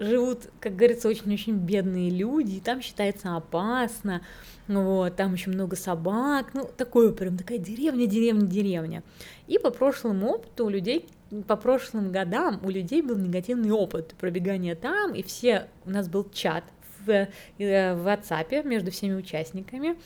живут, 0.00 0.48
как 0.60 0.76
говорится, 0.76 1.08
очень-очень 1.08 1.56
бедные 1.56 2.10
люди, 2.10 2.56
и 2.56 2.60
там 2.60 2.80
считается 2.80 3.36
опасно, 3.36 4.22
вот, 4.68 5.16
там 5.16 5.34
еще 5.34 5.50
много 5.50 5.76
собак, 5.76 6.50
ну, 6.54 6.68
такое 6.76 7.12
прям 7.12 7.36
такая 7.36 7.58
деревня, 7.58 8.06
деревня, 8.06 8.46
деревня. 8.46 9.02
И 9.46 9.58
по 9.58 9.70
прошлому 9.70 10.28
опыту 10.28 10.66
у 10.66 10.68
людей, 10.68 11.06
по 11.46 11.56
прошлым 11.56 12.12
годам 12.12 12.60
у 12.64 12.70
людей 12.70 13.02
был 13.02 13.16
негативный 13.16 13.70
опыт 13.70 14.14
пробегания 14.18 14.74
там, 14.74 15.14
и 15.14 15.22
все, 15.22 15.68
у 15.84 15.90
нас 15.90 16.08
был 16.08 16.28
чат 16.32 16.64
в, 17.04 17.10
э, 17.10 17.28
в 17.58 18.06
WhatsApp 18.06 18.66
между 18.66 18.90
всеми 18.90 19.14
участниками, 19.14 19.96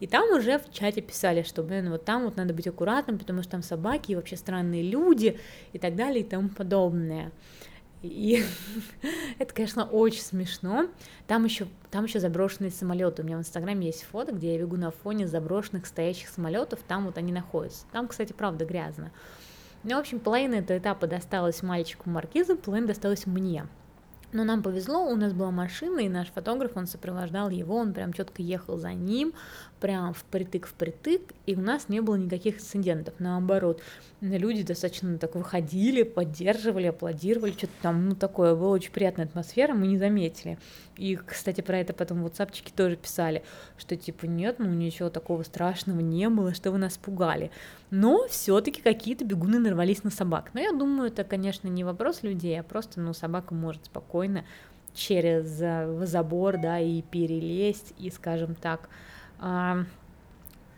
и 0.00 0.06
там 0.06 0.30
уже 0.34 0.58
в 0.58 0.72
чате 0.72 1.02
писали, 1.02 1.42
что, 1.42 1.62
блин, 1.62 1.90
вот 1.90 2.06
там 2.06 2.24
вот 2.24 2.36
надо 2.36 2.54
быть 2.54 2.66
аккуратным, 2.66 3.18
потому 3.18 3.42
что 3.42 3.52
там 3.52 3.62
собаки 3.62 4.12
и 4.12 4.16
вообще 4.16 4.36
странные 4.36 4.82
люди 4.82 5.38
и 5.74 5.78
так 5.78 5.94
далее 5.94 6.20
и 6.20 6.24
тому 6.24 6.48
подобное. 6.48 7.32
И 8.02 8.44
это, 9.38 9.54
конечно, 9.54 9.84
очень 9.84 10.22
смешно. 10.22 10.86
Там 11.26 11.44
еще, 11.44 11.66
там 11.90 12.04
еще 12.04 12.20
заброшенные 12.20 12.70
самолеты. 12.70 13.22
У 13.22 13.24
меня 13.24 13.36
в 13.36 13.40
Инстаграме 13.40 13.86
есть 13.86 14.04
фото, 14.04 14.32
где 14.32 14.54
я 14.54 14.58
бегу 14.58 14.76
на 14.76 14.90
фоне 14.90 15.26
заброшенных 15.26 15.86
стоящих 15.86 16.28
самолетов. 16.28 16.80
Там 16.86 17.06
вот 17.06 17.18
они 17.18 17.32
находятся. 17.32 17.84
Там, 17.92 18.08
кстати, 18.08 18.32
правда 18.32 18.64
грязно. 18.64 19.10
Ну, 19.82 19.96
в 19.96 20.00
общем, 20.00 20.20
половина 20.20 20.56
этого 20.56 20.78
этапа 20.78 21.06
досталась 21.06 21.62
мальчику 21.62 22.10
Маркизу, 22.10 22.56
половина 22.56 22.88
досталась 22.88 23.26
мне. 23.26 23.66
Но 24.32 24.44
нам 24.44 24.62
повезло, 24.62 25.04
у 25.06 25.16
нас 25.16 25.32
была 25.32 25.50
машина, 25.50 26.00
и 26.00 26.08
наш 26.08 26.28
фотограф, 26.28 26.72
он 26.76 26.86
сопровождал 26.86 27.50
его, 27.50 27.76
он 27.76 27.92
прям 27.92 28.12
четко 28.12 28.42
ехал 28.42 28.78
за 28.78 28.92
ним, 28.92 29.32
прям 29.80 30.14
впритык 30.14 30.68
впритык, 30.68 31.22
и 31.46 31.56
у 31.56 31.60
нас 31.60 31.88
не 31.88 32.00
было 32.00 32.14
никаких 32.14 32.58
инцидентов, 32.58 33.14
наоборот. 33.18 33.82
Люди 34.20 34.62
достаточно 34.62 35.18
так 35.18 35.34
выходили, 35.34 36.04
поддерживали, 36.04 36.86
аплодировали, 36.86 37.52
что-то 37.52 37.72
там, 37.82 38.08
ну, 38.10 38.14
такое, 38.14 38.54
была 38.54 38.70
очень 38.70 38.92
приятная 38.92 39.24
атмосфера, 39.24 39.74
мы 39.74 39.88
не 39.88 39.98
заметили. 39.98 40.58
И, 40.96 41.16
кстати, 41.16 41.60
про 41.62 41.78
это 41.78 41.92
потом 41.92 42.22
в 42.22 42.26
WhatsApp 42.26 42.50
тоже 42.76 42.96
писали, 42.96 43.42
что 43.78 43.96
типа 43.96 44.26
нет, 44.26 44.56
ну 44.58 44.66
ничего 44.66 45.10
такого 45.10 45.42
страшного 45.42 46.00
не 46.00 46.28
было, 46.28 46.54
что 46.54 46.70
вы 46.70 46.78
нас 46.78 46.98
пугали. 46.98 47.50
Но 47.90 48.26
все-таки 48.28 48.80
какие-то 48.80 49.24
бегуны 49.24 49.58
нарвались 49.58 50.04
на 50.04 50.10
собак. 50.10 50.50
Но 50.54 50.60
я 50.60 50.72
думаю, 50.72 51.08
это, 51.08 51.24
конечно, 51.24 51.68
не 51.68 51.82
вопрос 51.82 52.22
людей, 52.22 52.58
а 52.58 52.62
просто, 52.62 53.00
ну, 53.00 53.12
собака 53.12 53.54
может 53.54 53.86
спокойно 53.86 54.44
через 54.94 55.60
э, 55.60 56.06
забор, 56.06 56.58
да, 56.58 56.78
и 56.78 57.02
перелезть, 57.02 57.94
и, 57.98 58.10
скажем 58.10 58.54
так, 58.54 58.88
а, 59.38 59.84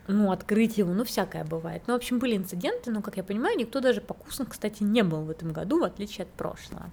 ну, 0.07 0.31
открыть 0.31 0.77
его, 0.77 0.93
ну, 0.93 1.03
всякое 1.03 1.43
бывает. 1.43 1.83
Ну, 1.87 1.93
в 1.93 1.97
общем, 1.97 2.19
были 2.19 2.35
инциденты, 2.35 2.91
но, 2.91 3.01
как 3.01 3.17
я 3.17 3.23
понимаю, 3.23 3.57
никто 3.57 3.79
даже 3.79 4.01
покусан, 4.01 4.45
кстати, 4.45 4.83
не 4.83 5.03
был 5.03 5.21
в 5.21 5.29
этом 5.29 5.51
году, 5.51 5.79
в 5.79 5.83
отличие 5.83 6.23
от 6.23 6.29
прошлого. 6.29 6.89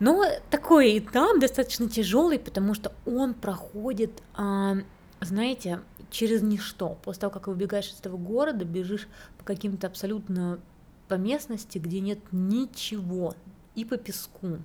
Но 0.00 0.24
такой 0.50 0.98
этап 0.98 1.38
достаточно 1.38 1.88
тяжелый, 1.88 2.38
потому 2.38 2.74
что 2.74 2.92
он 3.06 3.34
проходит, 3.34 4.22
а, 4.34 4.78
знаете, 5.20 5.80
через 6.12 6.42
ничто. 6.42 6.98
После 7.02 7.22
того, 7.22 7.32
как 7.32 7.48
выбегаешь 7.48 7.90
из 7.90 7.98
этого 7.98 8.16
города, 8.16 8.64
бежишь 8.64 9.08
по 9.38 9.44
каким-то 9.44 9.88
абсолютно 9.88 10.60
по 11.08 11.14
местности, 11.14 11.78
где 11.78 12.00
нет 12.00 12.20
ничего, 12.30 13.34
и 13.74 13.84
по 13.84 13.96
песку. 13.96 14.58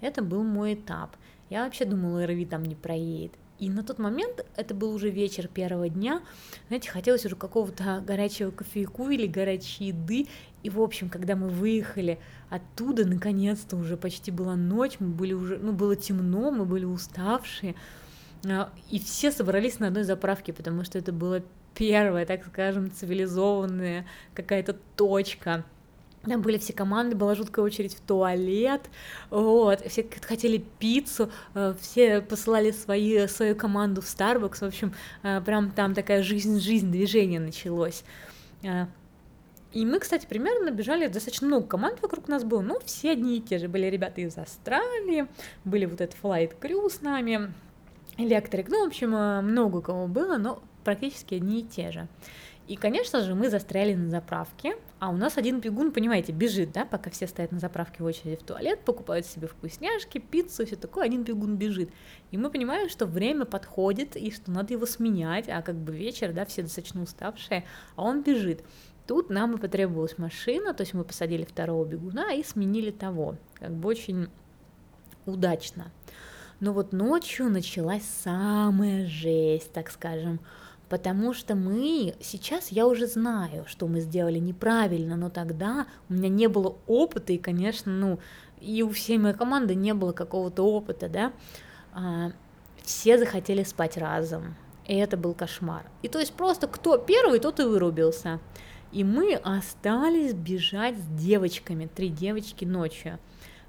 Это 0.00 0.22
был 0.22 0.42
мой 0.42 0.74
этап. 0.74 1.16
Я 1.48 1.64
вообще 1.64 1.84
думала, 1.84 2.26
РВИ 2.26 2.44
там 2.44 2.64
не 2.64 2.74
проедет. 2.74 3.32
И 3.58 3.70
на 3.70 3.82
тот 3.82 3.98
момент, 3.98 4.44
это 4.56 4.74
был 4.74 4.92
уже 4.94 5.10
вечер 5.10 5.48
первого 5.48 5.88
дня, 5.88 6.22
знаете, 6.68 6.90
хотелось 6.90 7.26
уже 7.26 7.34
какого-то 7.34 8.04
горячего 8.06 8.52
кофейку 8.52 9.10
или 9.10 9.26
горячей 9.26 9.86
еды. 9.86 10.28
И, 10.62 10.70
в 10.70 10.80
общем, 10.80 11.08
когда 11.08 11.34
мы 11.34 11.48
выехали 11.48 12.20
оттуда, 12.50 13.04
наконец-то 13.04 13.76
уже 13.76 13.96
почти 13.96 14.30
была 14.30 14.54
ночь, 14.54 14.96
мы 15.00 15.08
были 15.08 15.32
уже, 15.32 15.58
ну, 15.58 15.72
было 15.72 15.96
темно, 15.96 16.52
мы 16.52 16.66
были 16.66 16.84
уставшие, 16.84 17.74
и 18.90 18.98
все 18.98 19.30
собрались 19.32 19.78
на 19.78 19.88
одной 19.88 20.04
заправке, 20.04 20.52
потому 20.52 20.84
что 20.84 20.98
это 20.98 21.12
была 21.12 21.40
первая, 21.74 22.26
так 22.26 22.46
скажем, 22.46 22.90
цивилизованная 22.90 24.06
какая-то 24.34 24.76
точка– 24.96 25.64
там 26.28 26.42
были 26.42 26.58
все 26.58 26.72
команды, 26.72 27.16
была 27.16 27.34
жуткая 27.34 27.64
очередь 27.64 27.94
в 27.94 28.00
туалет, 28.00 28.82
вот, 29.30 29.80
все 29.86 30.06
хотели 30.22 30.64
пиццу, 30.78 31.30
э, 31.54 31.74
все 31.80 32.20
посылали 32.20 32.70
свои, 32.70 33.26
свою 33.26 33.54
команду 33.56 34.00
в 34.02 34.04
Starbucks, 34.04 34.58
в 34.58 34.62
общем, 34.64 34.94
э, 35.22 35.40
прям 35.40 35.70
там 35.70 35.94
такая 35.94 36.22
жизнь-жизнь, 36.22 36.90
движение 36.90 37.40
началось. 37.40 38.04
Э, 38.62 38.86
и 39.72 39.84
мы, 39.84 40.00
кстати, 40.00 40.26
примерно 40.26 40.70
бежали, 40.70 41.06
достаточно 41.06 41.46
много 41.46 41.66
команд 41.66 42.00
вокруг 42.00 42.26
нас 42.26 42.42
было, 42.42 42.62
но 42.62 42.80
все 42.80 43.12
одни 43.12 43.36
и 43.36 43.40
те 43.40 43.58
же. 43.58 43.68
Были 43.68 43.86
ребята 43.86 44.22
из 44.22 44.36
Австралии, 44.38 45.26
были 45.64 45.84
вот 45.84 46.00
этот 46.00 46.16
Flight 46.20 46.58
Crew 46.58 46.88
с 46.88 47.02
нами, 47.02 47.52
Электрик, 48.18 48.68
ну, 48.68 48.84
в 48.84 48.88
общем, 48.88 49.10
много 49.10 49.80
кого 49.80 50.08
было, 50.08 50.38
но 50.38 50.60
практически 50.82 51.36
одни 51.36 51.60
и 51.60 51.64
те 51.64 51.92
же. 51.92 52.08
И, 52.66 52.76
конечно 52.76 53.22
же, 53.22 53.34
мы 53.34 53.48
застряли 53.48 53.94
на 53.94 54.10
заправке, 54.10 54.76
а 54.98 55.08
у 55.08 55.16
нас 55.16 55.38
один 55.38 55.60
бегун, 55.60 55.92
понимаете, 55.92 56.32
бежит, 56.32 56.72
да, 56.72 56.84
пока 56.84 57.10
все 57.10 57.26
стоят 57.26 57.52
на 57.52 57.60
заправке 57.60 58.02
в 58.02 58.06
очереди 58.06 58.36
в 58.36 58.42
туалет, 58.42 58.80
покупают 58.84 59.24
себе 59.24 59.46
вкусняшки, 59.46 60.18
пиццу, 60.18 60.66
все 60.66 60.76
такое, 60.76 61.06
один 61.06 61.22
бегун 61.22 61.56
бежит. 61.56 61.90
И 62.30 62.36
мы 62.36 62.50
понимаем, 62.50 62.90
что 62.90 63.06
время 63.06 63.46
подходит, 63.46 64.16
и 64.16 64.30
что 64.30 64.50
надо 64.50 64.74
его 64.74 64.84
сменять, 64.84 65.48
а 65.48 65.62
как 65.62 65.76
бы 65.76 65.96
вечер, 65.96 66.32
да, 66.32 66.44
все 66.44 66.62
достаточно 66.62 67.00
уставшие, 67.00 67.64
а 67.96 68.02
он 68.02 68.22
бежит. 68.22 68.62
Тут 69.06 69.30
нам 69.30 69.54
и 69.54 69.58
потребовалась 69.58 70.18
машина, 70.18 70.74
то 70.74 70.82
есть 70.82 70.92
мы 70.92 71.04
посадили 71.04 71.44
второго 71.44 71.86
бегуна 71.86 72.34
и 72.34 72.42
сменили 72.42 72.90
того, 72.90 73.36
как 73.54 73.70
бы 73.70 73.88
очень 73.88 74.28
удачно. 75.24 75.90
Но 76.60 76.72
вот 76.72 76.92
ночью 76.92 77.50
началась 77.50 78.04
самая 78.22 79.06
жесть, 79.06 79.72
так 79.72 79.90
скажем, 79.90 80.40
Потому 80.88 81.34
что 81.34 81.54
мы, 81.54 82.14
сейчас 82.20 82.68
я 82.68 82.86
уже 82.86 83.06
знаю, 83.06 83.64
что 83.66 83.86
мы 83.86 84.00
сделали 84.00 84.38
неправильно, 84.38 85.16
но 85.16 85.28
тогда 85.28 85.86
у 86.08 86.14
меня 86.14 86.30
не 86.30 86.48
было 86.48 86.76
опыта, 86.86 87.34
и, 87.34 87.38
конечно, 87.38 87.92
ну, 87.92 88.18
и 88.60 88.82
у 88.82 88.90
всей 88.90 89.18
моей 89.18 89.34
команды 89.34 89.74
не 89.74 89.92
было 89.92 90.12
какого-то 90.12 90.62
опыта, 90.62 91.08
да, 91.08 91.32
а, 91.92 92.32
все 92.82 93.18
захотели 93.18 93.64
спать 93.64 93.98
разом, 93.98 94.56
и 94.86 94.94
это 94.94 95.18
был 95.18 95.34
кошмар. 95.34 95.84
И 96.02 96.08
то 96.08 96.18
есть 96.18 96.32
просто 96.32 96.66
кто 96.66 96.96
первый, 96.96 97.38
тот 97.38 97.60
и 97.60 97.64
вырубился. 97.64 98.40
И 98.90 99.04
мы 99.04 99.34
остались 99.34 100.32
бежать 100.32 100.96
с 100.96 101.06
девочками, 101.08 101.90
три 101.94 102.08
девочки 102.08 102.64
ночью. 102.64 103.18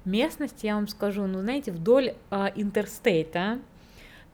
Местность, 0.04 0.62
я 0.62 0.74
вам 0.74 0.88
скажу, 0.88 1.26
ну, 1.26 1.40
знаете, 1.40 1.72
вдоль 1.72 2.14
а, 2.30 2.50
интерстейта, 2.54 3.58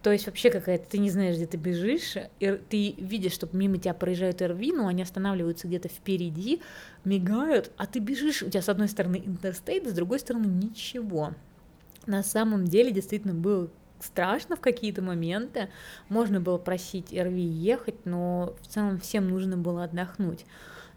то 0.02 0.12
есть 0.12 0.26
вообще 0.26 0.50
какая-то, 0.50 0.88
ты 0.88 0.98
не 0.98 1.10
знаешь, 1.10 1.34
где 1.34 1.46
ты 1.46 1.56
бежишь, 1.56 2.14
и 2.38 2.60
ты 2.68 2.94
видишь, 2.98 3.32
что 3.32 3.48
мимо 3.52 3.78
тебя 3.78 3.92
проезжают 3.92 4.40
РВ, 4.40 4.60
но 4.72 4.86
они 4.86 5.02
останавливаются 5.02 5.66
где-то 5.66 5.88
впереди, 5.88 6.62
мигают, 7.04 7.72
а 7.76 7.86
ты 7.86 7.98
бежишь, 7.98 8.42
у 8.42 8.48
тебя 8.48 8.62
с 8.62 8.68
одной 8.68 8.86
стороны 8.86 9.20
интерстейт, 9.24 9.88
с 9.88 9.92
другой 9.92 10.20
стороны 10.20 10.46
ничего. 10.46 11.34
На 12.06 12.22
самом 12.22 12.66
деле 12.66 12.92
действительно 12.92 13.34
было 13.34 13.68
страшно 13.98 14.54
в 14.54 14.60
какие-то 14.60 15.02
моменты, 15.02 15.70
можно 16.08 16.40
было 16.40 16.58
просить 16.58 17.12
РВ 17.12 17.34
ехать, 17.34 18.06
но 18.06 18.54
в 18.62 18.68
целом 18.68 19.00
всем 19.00 19.28
нужно 19.28 19.56
было 19.56 19.84
отдохнуть. 19.84 20.44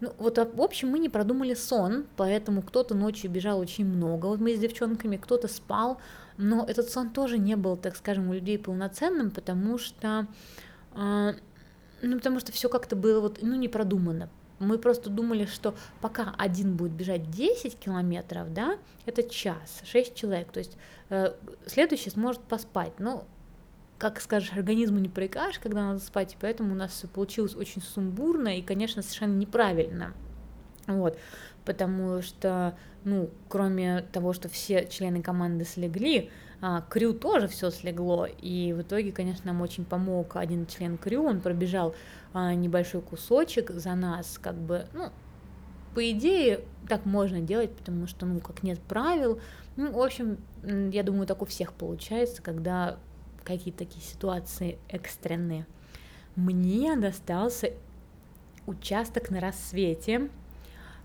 Ну, 0.02 0.14
вот, 0.18 0.38
в 0.38 0.62
общем, 0.62 0.90
мы 0.90 1.00
не 1.00 1.10
продумали 1.10 1.54
сон, 1.54 2.06
поэтому 2.16 2.62
кто-то 2.62 2.96
ночью 2.96 3.30
бежал 3.30 3.60
очень 3.60 3.86
много, 3.86 4.28
вот 4.28 4.40
мы 4.40 4.56
с 4.56 4.60
девчонками, 4.60 5.18
кто-то 5.18 5.48
спал, 5.50 6.00
но 6.38 6.66
этот 6.66 6.90
сон 6.90 7.10
тоже 7.10 7.38
не 7.38 7.56
был, 7.56 7.76
так 7.76 7.98
скажем, 7.98 8.30
у 8.30 8.34
людей 8.34 8.58
полноценным, 8.58 9.30
потому 9.30 9.78
что 9.78 10.28
А, 10.94 11.36
ну, 12.02 12.18
потому 12.18 12.40
что 12.40 12.52
все 12.52 12.70
как-то 12.70 12.96
было 12.96 13.20
вот, 13.20 13.40
ну, 13.42 13.56
не 13.56 13.68
продумано. 13.68 14.30
Мы 14.60 14.78
просто 14.78 15.10
думали, 15.10 15.46
что 15.46 15.74
пока 16.02 16.36
один 16.38 16.76
будет 16.76 16.92
бежать 16.92 17.30
10 17.32 17.78
километров, 17.80 18.54
да, 18.54 18.78
это 19.06 19.24
час, 19.24 19.82
6 19.86 20.16
человек, 20.16 20.52
то 20.52 20.60
есть 20.60 20.78
э, 21.10 21.34
следующий 21.66 22.10
сможет 22.10 22.42
поспать. 22.42 22.92
Ну, 23.00 23.24
как 24.00 24.22
скажешь, 24.22 24.54
организму 24.54 24.98
не 25.00 25.10
прикажешь, 25.10 25.60
когда 25.60 25.90
надо 25.90 26.00
спать, 26.00 26.34
и 26.34 26.38
поэтому 26.40 26.72
у 26.72 26.76
нас 26.76 26.92
все 26.92 27.08
получилось 27.08 27.56
очень 27.56 27.82
сумбурно 27.82 28.58
и, 28.58 28.62
конечно, 28.62 29.02
совершенно 29.02 29.36
неправильно. 29.36 30.14
Вот, 30.88 31.20
потому 31.66 32.22
что, 32.22 32.78
ну, 33.04 33.30
кроме 33.50 34.02
того, 34.14 34.34
что 34.34 34.48
все 34.48 34.88
члены 34.88 35.22
команды 35.22 35.66
слегли, 35.66 36.32
а, 36.62 36.82
крю 36.90 37.14
тоже 37.14 37.48
все 37.48 37.70
слегло, 37.72 38.26
и 38.26 38.74
в 38.74 38.82
итоге, 38.82 39.12
конечно, 39.12 39.52
нам 39.52 39.62
очень 39.62 39.84
помог 39.84 40.38
один 40.38 40.66
член 40.66 40.98
крю, 40.98 41.26
он 41.26 41.42
пробежал 41.42 41.94
а, 42.34 42.54
небольшой 42.54 43.02
кусочек 43.02 43.70
за 43.70 43.96
нас, 43.96 44.40
как 44.42 44.56
бы, 44.56 44.88
ну, 44.94 45.10
по 45.94 46.10
идее, 46.10 46.62
так 46.88 47.06
можно 47.06 47.42
делать, 47.42 47.76
потому 47.76 48.08
что, 48.08 48.26
ну, 48.26 48.40
как 48.40 48.64
нет 48.64 48.80
правил, 48.80 49.42
ну, 49.76 49.92
в 49.92 50.02
общем, 50.02 50.38
я 50.64 51.04
думаю, 51.04 51.28
так 51.28 51.42
у 51.42 51.46
всех 51.46 51.74
получается, 51.74 52.42
когда 52.42 52.98
какие-то 53.50 53.80
такие 53.80 54.04
ситуации 54.04 54.78
экстренные. 54.90 55.66
Мне 56.36 56.96
достался 56.96 57.74
участок 58.68 59.32
на 59.32 59.40
рассвете, 59.40 60.30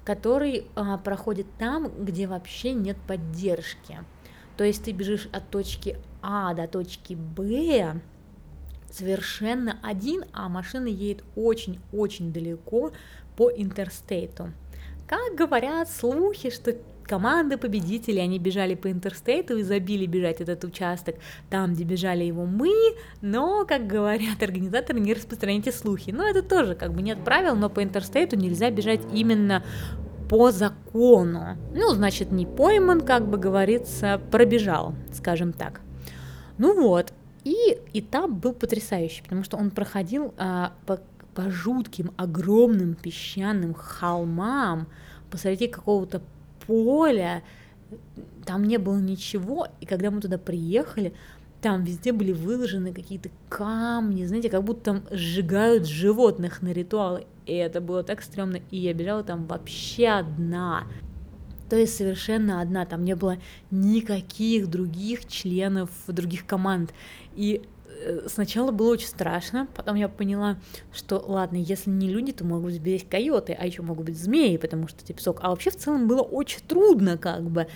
который 0.04 0.66
а, 0.74 0.98
проходит 0.98 1.46
там, 1.58 2.04
где 2.04 2.26
вообще 2.26 2.74
нет 2.74 2.98
поддержки. 3.08 3.98
То 4.58 4.64
есть 4.64 4.84
ты 4.84 4.92
бежишь 4.92 5.28
от 5.32 5.48
точки 5.48 5.96
А 6.20 6.52
до 6.52 6.68
точки 6.68 7.14
Б 7.14 8.00
совершенно 8.90 9.78
один, 9.82 10.24
а 10.32 10.48
машина 10.48 10.86
едет 10.86 11.24
очень-очень 11.34 12.32
далеко 12.32 12.92
по 13.36 13.50
интерстейту. 13.50 14.52
Как 15.08 15.34
говорят 15.34 15.90
слухи, 15.90 16.50
что 16.50 16.76
команды 17.04 17.56
победителей, 17.56 18.20
они 18.20 18.38
бежали 18.38 18.74
по 18.74 18.90
интерстейту 18.90 19.56
и 19.58 19.62
забили 19.62 20.06
бежать 20.06 20.40
этот 20.40 20.64
участок 20.64 21.16
там, 21.50 21.74
где 21.74 21.84
бежали 21.84 22.24
его 22.24 22.46
мы, 22.46 22.72
но, 23.20 23.64
как 23.64 23.86
говорят 23.86 24.42
организаторы, 24.42 25.00
не 25.00 25.14
распространяйте 25.14 25.72
слухи. 25.72 26.10
Но 26.10 26.26
это 26.26 26.42
тоже 26.42 26.74
как 26.74 26.92
бы 26.92 27.02
нет 27.02 27.24
правил, 27.24 27.56
но 27.56 27.68
по 27.68 27.82
интерстейту 27.82 28.36
нельзя 28.36 28.70
бежать 28.70 29.00
именно 29.12 29.62
по 30.28 30.50
закону. 30.50 31.56
Ну, 31.74 31.90
значит, 31.90 32.32
не 32.32 32.46
пойман, 32.46 33.02
как 33.02 33.28
бы 33.28 33.36
говорится, 33.36 34.20
пробежал, 34.30 34.94
скажем 35.12 35.52
так. 35.52 35.80
Ну 36.58 36.80
вот, 36.80 37.12
и 37.44 37.78
этап 37.92 38.30
был 38.30 38.52
потрясающий, 38.52 39.22
потому 39.22 39.44
что 39.44 39.56
он 39.56 39.70
проходил 39.70 40.34
а, 40.38 40.72
по, 40.86 41.00
по 41.34 41.50
жутким, 41.50 42.12
огромным 42.16 42.94
песчаным 42.94 43.74
холмам 43.74 44.88
посреди 45.30 45.68
какого-то 45.68 46.22
поля, 46.66 47.42
там 48.44 48.64
не 48.64 48.78
было 48.78 48.98
ничего, 48.98 49.68
и 49.80 49.86
когда 49.86 50.10
мы 50.10 50.20
туда 50.20 50.38
приехали, 50.38 51.14
там 51.60 51.82
везде 51.82 52.12
были 52.12 52.32
выложены 52.32 52.92
какие-то 52.92 53.30
камни, 53.48 54.26
знаете, 54.26 54.50
как 54.50 54.62
будто 54.64 54.82
там 54.82 55.02
сжигают 55.10 55.86
животных 55.86 56.60
на 56.60 56.72
ритуалы. 56.72 57.26
И 57.46 57.54
это 57.54 57.80
было 57.80 58.02
так 58.02 58.22
стрёмно, 58.22 58.60
и 58.70 58.76
я 58.76 58.92
бежала 58.92 59.22
там 59.22 59.46
вообще 59.46 60.08
одна. 60.08 60.84
То 61.70 61.76
есть 61.76 61.96
совершенно 61.96 62.60
одна, 62.60 62.84
там 62.84 63.02
не 63.04 63.16
было 63.16 63.38
никаких 63.70 64.68
других 64.68 65.26
членов 65.26 65.90
других 66.06 66.44
команд. 66.44 66.92
И 67.34 67.62
сначала 68.26 68.70
было 68.70 68.92
очень 68.92 69.08
страшно, 69.08 69.68
потом 69.74 69.96
я 69.96 70.08
поняла, 70.08 70.56
что 70.92 71.22
ладно, 71.26 71.56
если 71.56 71.90
не 71.90 72.08
люди, 72.08 72.32
то 72.32 72.44
могут 72.44 72.80
быть 72.80 73.08
койоты, 73.08 73.56
а 73.58 73.66
еще 73.66 73.82
могут 73.82 74.06
быть 74.06 74.18
змеи, 74.18 74.56
потому 74.56 74.88
что 74.88 75.02
это 75.02 75.12
песок. 75.12 75.38
А 75.42 75.50
вообще 75.50 75.70
в 75.70 75.76
целом 75.76 76.08
было 76.08 76.22
очень 76.22 76.60
трудно 76.60 77.18
как 77.18 77.42
бы. 77.42 77.66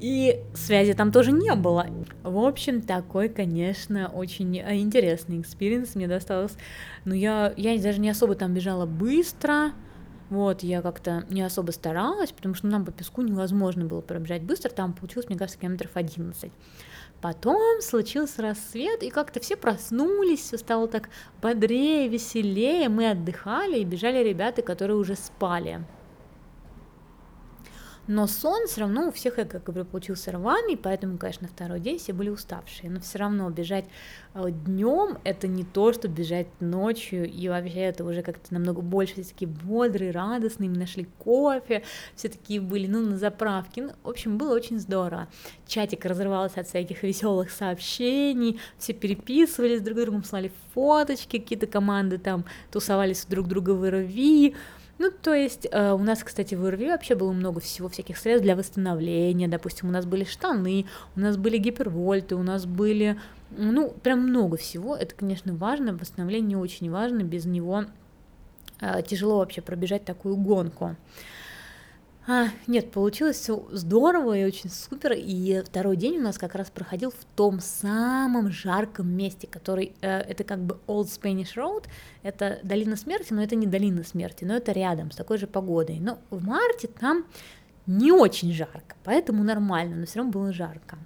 И 0.00 0.40
связи 0.54 0.94
там 0.94 1.12
тоже 1.12 1.30
не 1.30 1.54
было. 1.54 1.86
В 2.24 2.38
общем, 2.38 2.82
такой, 2.82 3.28
конечно, 3.28 4.10
очень 4.12 4.58
э, 4.58 4.78
интересный 4.78 5.40
experience 5.40 5.94
мне 5.94 6.08
досталось. 6.08 6.56
Но 7.04 7.14
я, 7.14 7.52
я 7.56 7.80
даже 7.80 8.00
не 8.00 8.10
особо 8.10 8.34
там 8.34 8.52
бежала 8.52 8.84
быстро, 8.84 9.72
вот, 10.32 10.62
я 10.62 10.80
как-то 10.80 11.26
не 11.28 11.42
особо 11.42 11.72
старалась, 11.72 12.32
потому 12.32 12.54
что 12.54 12.66
нам 12.66 12.86
по 12.86 12.90
песку 12.90 13.20
невозможно 13.20 13.84
было 13.84 14.00
пробежать 14.00 14.40
быстро, 14.40 14.70
там 14.70 14.94
получилось, 14.94 15.28
мне 15.28 15.36
кажется, 15.36 15.60
километров 15.60 15.90
11. 15.92 16.50
Потом 17.22 17.80
случился 17.80 18.42
рассвет, 18.42 19.04
и 19.04 19.10
как-то 19.10 19.38
все 19.38 19.56
проснулись, 19.56 20.40
все 20.40 20.58
стало 20.58 20.88
так 20.88 21.08
бодрее, 21.40 22.08
веселее, 22.08 22.88
мы 22.88 23.10
отдыхали, 23.10 23.78
и 23.78 23.84
бежали 23.84 24.24
ребята, 24.24 24.60
которые 24.60 24.96
уже 24.96 25.14
спали 25.14 25.84
но 28.08 28.26
сон 28.26 28.66
все 28.66 28.80
равно 28.80 29.08
у 29.08 29.12
всех, 29.12 29.38
я 29.38 29.44
как 29.44 29.62
говорю, 29.62 29.84
получился 29.84 30.32
рваный, 30.32 30.76
поэтому, 30.76 31.18
конечно, 31.18 31.46
второй 31.46 31.78
день 31.78 31.98
все 31.98 32.12
были 32.12 32.30
уставшие, 32.30 32.90
но 32.90 32.98
все 33.00 33.18
равно 33.18 33.48
бежать 33.50 33.84
э, 34.34 34.50
днем 34.50 35.18
это 35.22 35.46
не 35.46 35.62
то, 35.64 35.92
что 35.92 36.08
бежать 36.08 36.48
ночью, 36.60 37.30
и 37.30 37.48
вообще 37.48 37.80
это 37.80 38.04
уже 38.04 38.22
как-то 38.22 38.52
намного 38.52 38.82
больше, 38.82 39.14
все 39.14 39.24
такие 39.24 39.48
бодрые, 39.48 40.10
радостные, 40.10 40.68
мы 40.68 40.78
нашли 40.78 41.06
кофе, 41.18 41.84
все 42.16 42.28
такие 42.28 42.60
были, 42.60 42.88
ну, 42.88 43.00
на 43.00 43.18
заправке, 43.18 43.82
ну, 43.82 43.92
в 44.02 44.08
общем, 44.08 44.36
было 44.36 44.54
очень 44.54 44.80
здорово. 44.80 45.28
Чатик 45.66 46.04
разрывался 46.04 46.60
от 46.60 46.68
всяких 46.68 47.02
веселых 47.04 47.50
сообщений, 47.50 48.58
все 48.78 48.94
переписывались 48.94 49.80
друг 49.80 49.98
с 49.98 50.02
другом, 50.02 50.24
слали 50.24 50.50
фоточки, 50.74 51.38
какие-то 51.38 51.66
команды 51.66 52.18
там 52.18 52.44
тусовались 52.70 53.24
друг 53.26 53.46
друга 53.46 53.70
в 53.70 53.88
РВИ, 53.88 54.56
ну, 55.02 55.10
то 55.10 55.34
есть 55.34 55.66
э, 55.68 55.92
у 55.92 55.98
нас, 55.98 56.22
кстати, 56.22 56.54
в 56.54 56.70
РВИ 56.70 56.90
вообще 56.90 57.16
было 57.16 57.32
много 57.32 57.58
всего, 57.58 57.88
всяких 57.88 58.16
средств 58.16 58.44
для 58.44 58.54
восстановления, 58.54 59.48
допустим, 59.48 59.88
у 59.88 59.90
нас 59.90 60.06
были 60.06 60.22
штаны, 60.22 60.86
у 61.16 61.20
нас 61.20 61.36
были 61.36 61.58
гипервольты, 61.58 62.36
у 62.36 62.44
нас 62.44 62.66
были, 62.66 63.18
ну, 63.50 63.90
прям 63.90 64.20
много 64.20 64.56
всего, 64.56 64.94
это, 64.94 65.12
конечно, 65.16 65.54
важно, 65.54 65.92
восстановление 65.92 66.56
очень 66.56 66.88
важно, 66.88 67.24
без 67.24 67.46
него 67.46 67.86
э, 68.80 69.02
тяжело 69.04 69.38
вообще 69.38 69.60
пробежать 69.60 70.04
такую 70.04 70.36
гонку. 70.36 70.94
А, 72.24 72.50
нет, 72.68 72.92
получилось 72.92 73.36
все 73.36 73.66
здорово 73.72 74.38
и 74.38 74.44
очень 74.44 74.70
супер. 74.70 75.12
И 75.16 75.62
второй 75.66 75.96
день 75.96 76.18
у 76.18 76.22
нас 76.22 76.38
как 76.38 76.54
раз 76.54 76.70
проходил 76.70 77.10
в 77.10 77.24
том 77.34 77.58
самом 77.58 78.50
жарком 78.50 79.08
месте, 79.08 79.48
который 79.48 79.92
э, 80.02 80.20
это 80.20 80.44
как 80.44 80.60
бы 80.60 80.78
Old 80.86 81.06
Spanish 81.06 81.56
Road, 81.56 81.86
это 82.22 82.60
долина 82.62 82.96
смерти, 82.96 83.32
но 83.32 83.42
это 83.42 83.56
не 83.56 83.66
долина 83.66 84.04
смерти, 84.04 84.44
но 84.44 84.54
это 84.54 84.70
рядом 84.70 85.10
с 85.10 85.16
такой 85.16 85.38
же 85.38 85.48
погодой. 85.48 85.98
Но 85.98 86.18
в 86.30 86.44
марте 86.44 86.86
там 86.86 87.24
не 87.86 88.12
очень 88.12 88.52
жарко, 88.52 88.94
поэтому 89.02 89.42
нормально, 89.42 89.96
но 89.96 90.06
все 90.06 90.18
равно 90.18 90.30
было 90.30 90.52
жарко. 90.52 90.98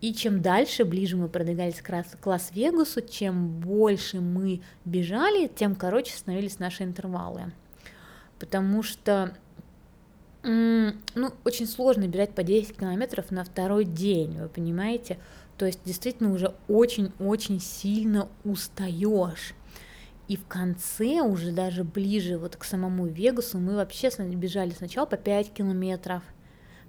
И 0.00 0.14
чем 0.14 0.42
дальше, 0.42 0.84
ближе 0.84 1.16
мы 1.16 1.28
продвигались 1.28 1.80
к 1.80 2.26
Лас-Вегасу, 2.26 3.00
чем 3.00 3.48
больше 3.48 4.20
мы 4.20 4.60
бежали, 4.84 5.48
тем 5.48 5.74
короче 5.74 6.14
становились 6.16 6.60
наши 6.60 6.84
интервалы. 6.84 7.52
Потому 8.38 8.84
что 8.84 9.34
ну, 10.46 11.32
очень 11.44 11.66
сложно 11.66 12.06
бежать 12.06 12.34
по 12.34 12.44
10 12.44 12.76
километров 12.76 13.30
на 13.30 13.42
второй 13.44 13.84
день, 13.84 14.38
вы 14.38 14.48
понимаете? 14.48 15.18
То 15.58 15.66
есть 15.66 15.80
действительно 15.84 16.32
уже 16.32 16.54
очень-очень 16.68 17.60
сильно 17.60 18.28
устаешь. 18.44 19.54
И 20.28 20.36
в 20.36 20.46
конце, 20.46 21.20
уже 21.20 21.52
даже 21.52 21.84
ближе 21.84 22.38
вот 22.38 22.56
к 22.56 22.64
самому 22.64 23.06
Вегасу, 23.06 23.58
мы 23.58 23.76
вообще 23.76 24.10
бежали 24.18 24.70
сначала 24.70 25.06
по 25.06 25.16
5 25.16 25.52
километров, 25.52 26.22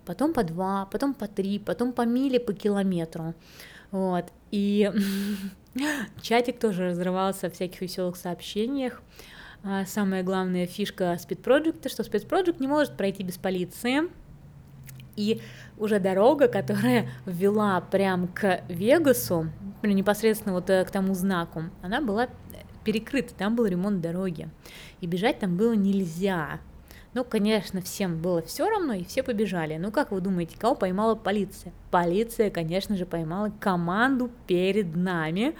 потом 0.05 0.33
по 0.33 0.43
2, 0.43 0.87
потом 0.91 1.13
по 1.13 1.27
3, 1.27 1.59
потом 1.59 1.93
по 1.93 2.03
миле 2.03 2.39
по 2.39 2.53
километру. 2.53 3.33
Вот. 3.91 4.25
И 4.51 4.91
чатик 6.21 6.59
тоже 6.59 6.89
разрывался 6.89 7.49
в 7.49 7.53
всяких 7.53 7.81
веселых 7.81 8.17
сообщениях. 8.17 9.01
А, 9.69 9.85
самая 9.85 10.23
главная 10.23 10.65
фишка 10.65 11.17
Project, 11.27 11.89
что 11.89 12.03
Project 12.03 12.55
не 12.59 12.67
может 12.67 12.95
пройти 12.95 13.21
без 13.21 13.37
полиции. 13.37 14.03
И 15.17 15.41
уже 15.77 15.99
дорога, 15.99 16.47
которая 16.47 17.09
вела 17.25 17.81
прям 17.81 18.29
к 18.29 18.61
Вегасу, 18.69 19.47
непосредственно 19.83 20.53
вот 20.53 20.69
э, 20.69 20.85
к 20.85 20.91
тому 20.91 21.13
знаку, 21.15 21.63
она 21.81 21.99
была 21.99 22.29
перекрыта, 22.85 23.33
там 23.33 23.57
был 23.57 23.65
ремонт 23.65 23.99
дороги. 23.99 24.47
И 25.01 25.07
бежать 25.07 25.39
там 25.39 25.57
было 25.57 25.73
нельзя. 25.73 26.61
Ну, 27.13 27.25
конечно, 27.25 27.81
всем 27.81 28.21
было 28.21 28.41
все 28.41 28.69
равно, 28.69 28.93
и 28.93 29.03
все 29.03 29.21
побежали. 29.21 29.75
Ну, 29.75 29.91
как 29.91 30.11
вы 30.11 30.21
думаете, 30.21 30.57
кого 30.57 30.75
поймала 30.75 31.15
полиция? 31.15 31.73
Полиция, 31.91 32.51
конечно 32.51 32.95
же, 32.95 33.05
поймала 33.05 33.51
команду 33.59 34.31
перед 34.45 34.95
нами, 34.95 35.55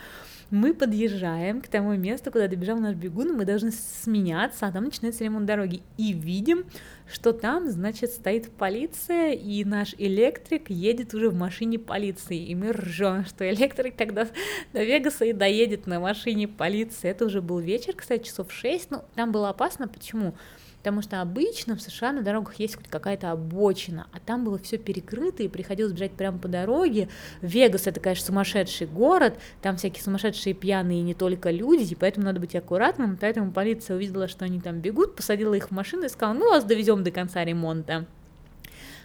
мы 0.49 0.73
подъезжаем 0.73 1.61
к 1.61 1.67
тому 1.67 1.95
месту, 1.95 2.31
куда 2.31 2.47
добежал 2.47 2.77
наш 2.77 2.95
бегун, 2.95 3.35
мы 3.35 3.45
должны 3.45 3.71
сменяться, 3.71 4.67
а 4.67 4.71
там 4.71 4.85
начинается 4.85 5.23
ремонт 5.23 5.45
дороги. 5.45 5.81
И 5.97 6.13
видим, 6.13 6.65
что 7.11 7.33
там, 7.33 7.69
значит, 7.69 8.11
стоит 8.11 8.49
полиция, 8.51 9.33
и 9.33 9.63
наш 9.65 9.93
электрик 9.97 10.69
едет 10.69 11.13
уже 11.13 11.29
в 11.29 11.35
машине 11.35 11.79
полиции. 11.79 12.37
И 12.37 12.55
мы 12.55 12.71
ржем, 12.71 13.25
что 13.25 13.49
электрик 13.49 13.95
тогда 13.95 14.27
до 14.73 14.83
Вегаса 14.83 15.25
и 15.25 15.33
доедет 15.33 15.87
на 15.87 15.99
машине 15.99 16.47
полиции. 16.47 17.09
Это 17.09 17.25
уже 17.25 17.41
был 17.41 17.59
вечер, 17.59 17.93
кстати, 17.95 18.27
часов 18.27 18.51
6. 18.51 18.91
Ну, 18.91 19.01
там 19.15 19.31
было 19.31 19.49
опасно. 19.49 19.87
Почему? 19.87 20.33
Потому 20.79 21.01
что 21.01 21.21
обычно 21.21 21.75
в 21.75 21.81
США 21.81 22.13
на 22.13 22.21
дорогах 22.21 22.55
есть 22.59 22.77
какая-то 22.89 23.31
обочина, 23.31 24.07
а 24.13 24.19
там 24.19 24.45
было 24.45 24.57
все 24.57 24.77
перекрыто, 24.77 25.43
и 25.43 25.47
приходилось 25.47 25.91
бежать 25.91 26.11
прямо 26.11 26.37
по 26.37 26.47
дороге. 26.47 27.09
Вегас 27.41 27.87
это, 27.87 27.99
конечно, 27.99 28.27
сумасшедший 28.27 28.87
город, 28.87 29.37
там 29.61 29.75
всякие 29.77 30.03
сумасшедшие 30.03 30.53
пьяные 30.53 31.01
не 31.01 31.13
только 31.13 31.51
люди, 31.51 31.91
и 31.91 31.95
поэтому 31.95 32.25
надо 32.25 32.39
быть 32.39 32.55
аккуратным. 32.55 33.17
Поэтому 33.19 33.51
полиция 33.51 33.97
увидела, 33.97 34.27
что 34.27 34.45
они 34.45 34.61
там 34.61 34.79
бегут, 34.79 35.15
посадила 35.15 35.55
их 35.55 35.69
в 35.69 35.71
машину 35.71 36.05
и 36.05 36.09
сказала, 36.09 36.35
ну, 36.35 36.49
вас 36.49 36.63
довезем 36.63 37.03
до 37.03 37.11
конца 37.11 37.43
ремонта. 37.43 38.05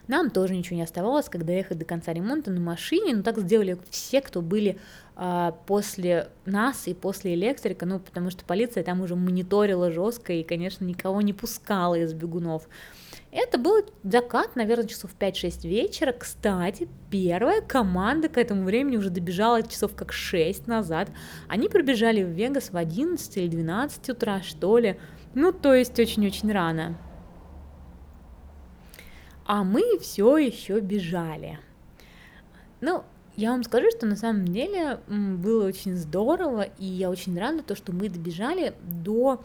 Нам 0.09 0.31
тоже 0.31 0.55
ничего 0.55 0.77
не 0.77 0.83
оставалось, 0.83 1.29
когда 1.29 1.53
ехать 1.53 1.79
до 1.79 1.85
конца 1.85 2.13
ремонта 2.13 2.51
на 2.51 2.61
машине, 2.61 3.15
но 3.15 3.23
так 3.23 3.39
сделали 3.39 3.79
все, 3.91 4.21
кто 4.21 4.43
были 4.43 4.79
после 5.67 6.29
нас 6.47 6.89
и 6.89 6.95
после 6.95 7.35
электрика, 7.35 7.87
ну, 7.87 8.01
потому 8.01 8.31
что 8.31 8.45
полиция 8.45 8.83
там 8.83 9.01
уже 9.03 9.15
мониторила 9.15 9.91
жестко 9.91 10.33
и, 10.33 10.43
конечно, 10.43 10.85
никого 10.85 11.21
не 11.21 11.33
пускала 11.33 11.97
из 11.97 12.15
бегунов. 12.15 12.69
Это 13.31 13.59
был 13.59 13.85
закат, 14.03 14.57
наверное, 14.57 14.87
часов 14.87 15.11
5-6 15.19 15.69
вечера. 15.69 16.13
Кстати, 16.13 16.89
первая 17.11 17.61
команда 17.61 18.29
к 18.29 18.39
этому 18.39 18.65
времени 18.65 18.97
уже 18.97 19.11
добежала 19.11 19.63
часов 19.63 19.95
как 19.95 20.13
6 20.13 20.67
назад. 20.67 21.11
Они 21.49 21.69
пробежали 21.69 22.23
в 22.23 22.29
Вегас 22.29 22.71
в 22.71 22.77
11 22.77 23.37
или 23.37 23.49
12 23.49 24.11
утра, 24.11 24.43
что 24.43 24.79
ли. 24.79 24.99
Ну, 25.35 25.53
то 25.53 25.75
есть 25.75 25.99
очень-очень 25.99 26.53
рано 26.53 26.99
а 29.45 29.65
мы 29.65 29.99
все 29.99 30.37
еще 30.37 30.81
бежали. 30.81 31.59
Ну, 32.81 33.05
я 33.37 33.51
вам 33.51 33.65
скажу, 33.65 33.91
что 33.91 34.07
на 34.07 34.17
самом 34.17 34.47
деле 34.47 35.01
было 35.09 35.67
очень 35.67 35.97
здорово, 35.97 36.63
и 36.79 36.85
я 36.85 37.11
очень 37.11 37.39
рада, 37.39 37.63
то, 37.63 37.75
что 37.75 37.93
мы 37.93 38.09
добежали 38.09 38.75
до 38.83 39.43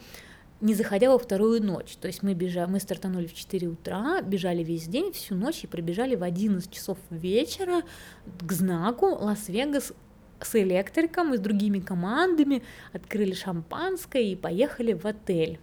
не 0.60 0.74
заходя 0.74 1.12
во 1.12 1.20
вторую 1.20 1.64
ночь. 1.64 1.98
То 2.02 2.08
есть 2.08 2.24
мы 2.24 2.34
бежали, 2.34 2.70
мы 2.70 2.80
стартанули 2.80 3.28
в 3.28 3.34
4 3.34 3.68
утра, 3.68 4.22
бежали 4.22 4.64
весь 4.64 4.88
день, 4.88 5.12
всю 5.12 5.36
ночь 5.36 5.64
и 5.64 5.68
пробежали 5.68 6.16
в 6.16 6.24
11 6.24 6.72
часов 6.72 6.98
вечера 7.12 7.84
к 8.42 8.52
знаку 8.52 9.06
Лас-Вегас 9.06 9.94
с 10.42 10.56
электриком 10.56 11.34
и 11.34 11.38
с 11.38 11.40
другими 11.40 11.80
командами, 11.80 12.64
открыли 12.94 13.34
шампанское 13.34 14.24
и 14.24 14.36
поехали 14.36 14.94
в 14.94 15.06
отель. 15.06 15.60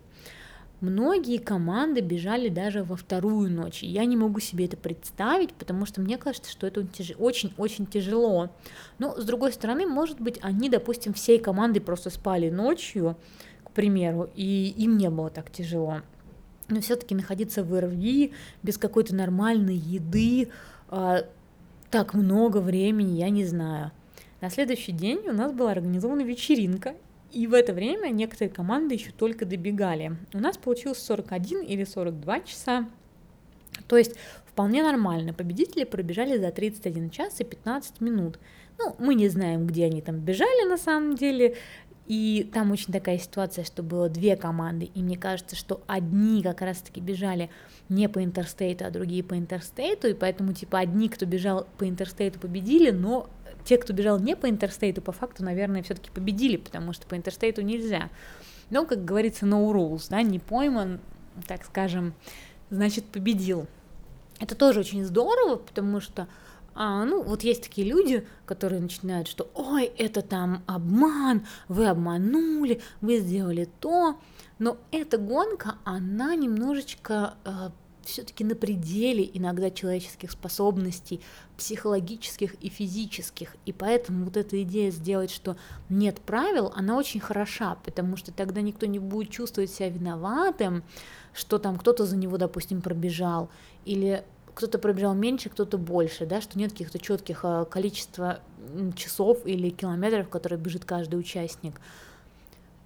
Многие 0.85 1.39
команды 1.39 2.03
бежали 2.03 2.51
даже 2.51 2.85
во 2.85 2.95
вторую 2.95 3.51
ночь. 3.51 3.83
Я 3.83 4.05
не 4.05 4.19
могу 4.19 4.39
себе 4.39 4.67
это 4.67 4.77
представить, 4.77 5.55
потому 5.55 5.87
что 5.87 6.03
мне 6.03 6.19
кажется, 6.19 6.51
что 6.51 6.67
это 6.67 6.87
очень-очень 7.17 7.87
тяжело. 7.87 8.51
Но, 8.99 9.19
с 9.19 9.25
другой 9.25 9.55
стороны, 9.55 9.87
может 9.87 10.21
быть, 10.21 10.39
они, 10.43 10.69
допустим, 10.69 11.15
всей 11.15 11.39
командой 11.39 11.81
просто 11.81 12.11
спали 12.11 12.51
ночью, 12.51 13.17
к 13.65 13.71
примеру, 13.71 14.29
и 14.35 14.75
им 14.77 14.99
не 14.99 15.09
было 15.09 15.31
так 15.31 15.51
тяжело. 15.51 16.03
Но 16.69 16.83
все-таки 16.83 17.15
находиться 17.15 17.65
в 17.65 17.81
РВИ 17.81 18.33
без 18.63 18.77
какой-то 18.77 19.15
нормальной 19.15 19.77
еды 19.77 20.51
э, 20.91 21.23
так 21.91 22.13
много 22.13 22.59
времени, 22.59 23.19
я 23.19 23.31
не 23.31 23.47
знаю. 23.47 23.91
На 24.43 24.51
следующий 24.51 24.93
день 24.93 25.21
у 25.29 25.33
нас 25.33 25.51
была 25.51 25.71
организована 25.71 26.21
вечеринка, 26.21 26.95
и 27.35 27.47
в 27.47 27.55
это 27.55 27.73
время 27.73 28.11
некоторые 28.11 28.51
команды 28.51 28.95
еще 28.95 29.11
только 29.11 29.45
добегали. 29.45 30.17
У 30.33 30.39
нас 30.39 30.57
получилось 30.57 30.99
41 30.99 31.63
или 31.63 31.85
42 31.85 32.41
часа. 32.41 32.89
То 33.89 33.97
есть 33.97 34.15
вполне 34.47 34.83
нормально. 34.83 35.35
Победители 35.35 35.85
пробежали 35.85 36.39
за 36.39 36.51
31 36.53 37.11
час 37.11 37.41
и 37.41 37.45
15 37.45 38.01
минут. 38.01 38.39
Ну, 38.79 38.95
мы 38.99 39.15
не 39.15 39.29
знаем, 39.29 39.67
где 39.67 39.87
они 39.87 40.01
там 40.01 40.19
бежали 40.19 40.69
на 40.69 40.77
самом 40.77 41.17
деле. 41.17 41.57
И 42.07 42.49
там 42.53 42.71
очень 42.71 42.93
такая 42.93 43.19
ситуация, 43.19 43.65
что 43.65 43.83
было 43.83 44.11
две 44.11 44.37
команды, 44.37 44.91
и 44.95 45.03
мне 45.03 45.17
кажется, 45.17 45.57
что 45.57 45.81
одни 45.87 46.43
как 46.43 46.61
раз-таки 46.61 47.01
бежали 47.01 47.49
не 47.89 48.11
по 48.11 48.23
интерстейту, 48.23 48.85
а 48.85 48.91
другие 48.91 49.25
по 49.25 49.39
интерстейту, 49.39 50.09
и 50.09 50.13
поэтому, 50.13 50.53
типа, 50.53 50.81
одни, 50.81 51.09
кто 51.09 51.25
бежал 51.25 51.67
по 51.79 51.89
интерстейту, 51.89 52.39
победили, 52.39 52.91
но 52.91 53.31
те, 53.65 53.79
кто 53.79 53.93
бежал 53.93 54.19
не 54.19 54.37
по 54.37 54.49
интерстейту, 54.49 55.01
по 55.03 55.13
факту, 55.13 55.45
наверное, 55.45 55.83
все-таки 55.83 56.11
победили, 56.11 56.57
потому 56.57 56.93
что 56.93 57.07
по 57.07 57.17
интерстейту 57.17 57.63
нельзя. 57.63 58.11
Но, 58.71 58.87
как 58.87 59.05
говорится, 59.05 59.47
no 59.47 59.73
rules, 59.73 60.07
да, 60.11 60.23
не 60.23 60.39
пойман, 60.39 61.01
так 61.47 61.65
скажем, 61.65 62.15
значит, 62.71 63.05
победил. 63.07 63.67
Это 64.41 64.55
тоже 64.55 64.81
очень 64.81 65.05
здорово, 65.05 65.57
потому 65.57 66.01
что 66.01 66.29
а, 66.75 67.05
ну, 67.05 67.23
вот 67.23 67.43
есть 67.43 67.63
такие 67.63 67.89
люди, 67.89 68.27
которые 68.47 68.81
начинают, 68.81 69.29
что 69.29 69.49
ой, 69.55 69.85
это 69.85 70.23
там 70.23 70.65
обман, 70.67 71.47
вы 71.69 71.87
обманули, 71.87 72.81
вы 73.01 73.19
сделали 73.19 73.69
то, 73.81 74.19
но 74.59 74.79
эта 74.91 75.19
гонка, 75.19 75.77
она 75.85 76.35
немножечко 76.35 77.35
э, 77.45 77.71
все-таки 78.07 78.45
на 78.45 78.55
пределе 78.55 79.29
иногда 79.33 79.71
человеческих 79.71 80.31
способностей, 80.31 81.21
психологических 81.57 82.55
и 82.55 82.69
физических. 82.69 83.57
И 83.67 83.73
поэтому 83.73 84.25
вот 84.25 84.37
эта 84.37 84.63
идея 84.63 84.91
сделать, 84.91 85.31
что 85.31 85.57
нет 85.89 86.21
правил, 86.21 86.73
она 86.75 86.97
очень 86.97 87.21
хороша, 87.21 87.77
потому 87.85 88.17
что 88.17 88.33
тогда 88.33 88.61
никто 88.61 88.87
не 88.87 88.99
будет 88.99 89.31
чувствовать 89.31 89.71
себя 89.71 89.89
виноватым, 89.89 90.83
что 91.33 91.59
там 91.59 91.79
кто-то 91.79 92.07
за 92.07 92.17
него, 92.17 92.37
допустим, 92.37 92.81
пробежал, 92.81 93.51
или 93.85 94.25
кто-то 94.55 94.79
пробежал 94.79 95.15
меньше, 95.15 95.49
кто-то 95.51 95.79
больше, 95.79 96.27
да, 96.27 96.41
что 96.41 96.59
нет 96.59 96.73
каких-то 96.73 96.99
четких 96.99 97.41
а, 97.43 97.65
количества 97.65 98.41
часов 98.97 99.45
или 99.45 99.71
километров, 99.71 100.29
которые 100.29 100.59
бежит 100.59 100.85
каждый 100.85 101.17
участник. 101.19 101.81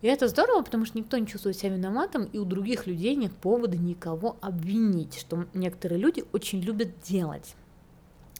И 0.01 0.07
это 0.07 0.29
здорово, 0.29 0.63
потому 0.63 0.85
что 0.85 0.97
никто 0.99 1.19
не 1.19 1.27
чувствует 1.27 1.57
себя 1.57 1.75
виноватым, 1.75 2.25
и 2.25 2.39
у 2.39 2.45
других 2.45 2.87
людей 2.87 3.17
нет 3.17 3.33
повода 3.33 3.77
никого 3.77 4.37
обвинить, 4.41 5.19
что 5.19 5.47
некоторые 5.55 5.99
люди 5.99 6.25
очень 6.33 6.61
любят 6.61 7.01
делать. 7.03 7.55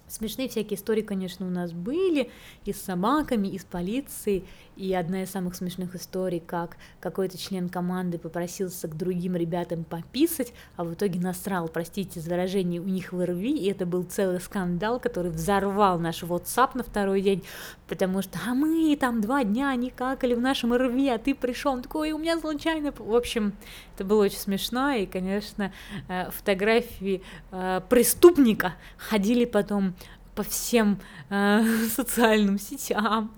Смешные 0.09 0.49
всякие 0.49 0.79
истории, 0.79 1.03
конечно, 1.03 1.47
у 1.47 1.51
нас 1.51 1.73
были 1.73 2.31
и 2.65 2.73
с 2.73 2.81
собаками, 2.81 3.49
и 3.49 3.59
с 3.59 3.65
полицией. 3.65 4.45
И 4.77 4.95
одна 4.95 5.25
из 5.25 5.31
самых 5.31 5.57
смешных 5.57 5.97
историй, 5.97 6.39
как 6.39 6.77
какой-то 7.01 7.37
член 7.37 7.69
команды 7.69 8.17
попросился 8.17 8.87
к 8.87 8.97
другим 8.97 9.35
ребятам 9.35 9.83
пописать, 9.83 10.53
а 10.77 10.85
в 10.85 10.95
итоге 10.95 11.19
насрал, 11.19 11.69
простите 11.69 12.21
за 12.21 12.31
выражение, 12.31 12.81
у 12.81 12.85
них 12.85 13.13
в 13.13 13.25
РВИ, 13.25 13.57
и 13.57 13.71
это 13.71 13.87
был 13.87 14.05
целый 14.05 14.41
скандал, 14.41 15.01
который 15.01 15.33
взорвал 15.33 15.99
наш 15.99 16.23
WhatsApp 16.23 16.71
на 16.75 16.85
второй 16.85 17.23
день, 17.23 17.43
потому 17.89 18.23
что 18.23 18.39
а 18.47 18.55
мы 18.55 18.97
там 18.97 19.21
два 19.21 19.43
дня 19.43 19.75
не 19.75 19.91
какали 19.91 20.35
в 20.35 20.41
нашем 20.41 20.73
РВИ, 20.73 21.09
а 21.09 21.19
ты 21.19 21.35
пришел, 21.35 21.73
он 21.73 21.83
такой, 21.83 22.13
у 22.13 22.19
меня 22.19 22.39
случайно... 22.39 22.93
В 22.97 23.15
общем, 23.15 23.55
это 23.99 24.05
было 24.05 24.23
очень 24.23 24.39
смешно, 24.39 24.93
и, 24.93 25.07
конечно, 25.07 25.73
э, 26.07 26.31
фотографии 26.31 27.21
э, 27.51 27.81
преступника 27.89 28.75
ходили 28.97 29.45
потом 29.45 29.95
по 30.37 30.45
всем 30.45 31.01
э, 31.31 31.65
социальным 31.91 32.61
сетям. 32.61 33.35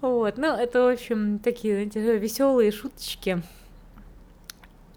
Вот, 0.00 0.36
ну, 0.36 0.48
это, 0.48 0.82
в 0.82 0.92
общем, 0.92 1.38
такие, 1.38 1.74
знаете, 1.74 2.18
веселые 2.18 2.72
шуточки. 2.72 3.40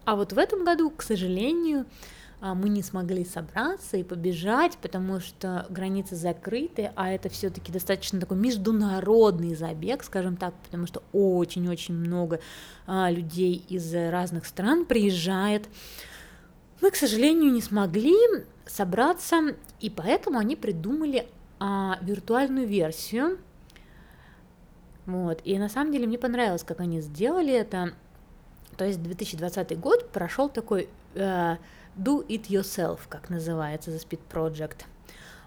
А 0.04 0.16
вот 0.16 0.32
в 0.32 0.38
этом 0.38 0.64
году, 0.64 0.90
к 0.90 1.02
сожалению, 1.02 1.82
э, 1.82 2.11
мы 2.42 2.68
не 2.68 2.82
смогли 2.82 3.24
собраться 3.24 3.96
и 3.96 4.02
побежать, 4.02 4.76
потому 4.78 5.20
что 5.20 5.64
границы 5.70 6.16
закрыты, 6.16 6.90
а 6.96 7.10
это 7.10 7.28
все-таки 7.28 7.70
достаточно 7.70 8.18
такой 8.18 8.36
международный 8.36 9.54
забег, 9.54 10.02
скажем 10.02 10.36
так, 10.36 10.52
потому 10.64 10.88
что 10.88 11.04
очень-очень 11.12 11.94
много 11.94 12.40
а, 12.86 13.10
людей 13.10 13.64
из 13.68 13.94
разных 13.94 14.46
стран 14.46 14.86
приезжает. 14.86 15.68
Мы, 16.80 16.90
к 16.90 16.96
сожалению, 16.96 17.52
не 17.52 17.62
смогли, 17.62 18.16
собраться, 18.66 19.54
и 19.80 19.88
поэтому 19.88 20.38
они 20.38 20.56
придумали 20.56 21.28
а, 21.60 21.98
виртуальную 22.02 22.66
версию. 22.66 23.38
Вот. 25.06 25.40
И 25.44 25.58
на 25.58 25.68
самом 25.68 25.92
деле 25.92 26.06
мне 26.06 26.18
понравилось, 26.18 26.64
как 26.64 26.80
они 26.80 27.00
сделали 27.00 27.52
это. 27.52 27.92
То 28.76 28.84
есть 28.84 29.02
2020 29.02 29.78
год 29.78 30.10
прошел 30.10 30.48
такой 30.48 30.88
uh, 31.14 31.58
do 31.96 32.26
it 32.26 32.48
yourself, 32.48 33.00
как 33.08 33.30
называется, 33.30 33.90
The 33.90 33.98
Speed 33.98 34.20
Project. 34.30 34.84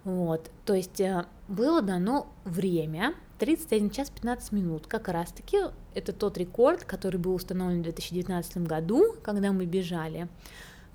Вот, 0.04 0.52
то 0.66 0.76
есть 0.76 1.02
uh, 1.02 1.26
было 1.48 1.82
дано 1.82 2.28
время, 2.44 3.16
31 3.40 3.90
час 3.90 4.10
15 4.12 4.52
минут, 4.52 4.88
как 4.88 5.08
раз 5.08 5.32
таки 5.32 5.58
это 5.96 6.14
тот 6.14 6.38
рекорд, 6.38 6.86
который 6.86 7.18
был 7.18 7.34
установлен 7.34 7.80
в 7.80 7.84
2019 7.84 8.58
году, 8.60 9.16
когда 9.24 9.52
мы 9.52 9.66
бежали. 9.66 10.28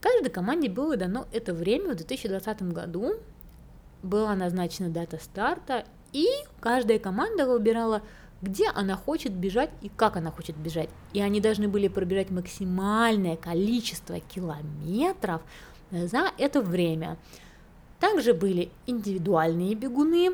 Каждой 0.00 0.30
команде 0.30 0.70
было 0.70 0.96
дано 0.96 1.26
это 1.32 1.52
время 1.52 1.92
в 1.92 1.96
2020 1.96 2.62
году, 2.72 3.14
была 4.02 4.34
назначена 4.34 4.88
дата 4.88 5.18
старта, 5.18 5.84
и 6.12 6.26
каждая 6.60 6.98
команда 6.98 7.46
выбирала 7.46 8.02
где 8.42 8.68
она 8.68 8.96
хочет 8.96 9.32
бежать 9.32 9.70
и 9.82 9.88
как 9.88 10.16
она 10.16 10.30
хочет 10.30 10.56
бежать. 10.56 10.88
И 11.12 11.20
они 11.20 11.40
должны 11.40 11.68
были 11.68 11.88
пробежать 11.88 12.30
максимальное 12.30 13.36
количество 13.36 14.20
километров 14.20 15.42
за 15.90 16.30
это 16.38 16.60
время. 16.62 17.18
Также 17.98 18.32
были 18.32 18.70
индивидуальные 18.86 19.74
бегуны, 19.74 20.30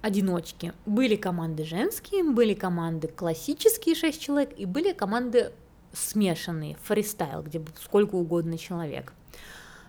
одиночки. 0.00 0.72
Были 0.86 1.16
команды 1.16 1.64
женские, 1.64 2.22
были 2.22 2.54
команды 2.54 3.08
классические 3.08 3.96
6 3.96 4.20
человек 4.20 4.54
и 4.56 4.64
были 4.64 4.92
команды 4.92 5.52
смешанные, 5.92 6.76
фристайл, 6.82 7.42
где 7.42 7.60
сколько 7.82 8.14
угодно 8.14 8.58
человек. 8.58 9.12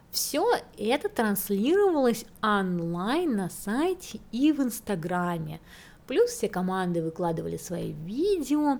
Все 0.09 0.43
это 0.77 1.09
транслировалось 1.09 2.25
онлайн 2.41 3.35
на 3.35 3.49
сайте 3.49 4.19
и 4.31 4.51
в 4.51 4.61
Инстаграме. 4.61 5.59
Плюс 6.07 6.31
все 6.31 6.49
команды 6.49 7.03
выкладывали 7.03 7.57
свои 7.57 7.91
видео, 7.91 8.79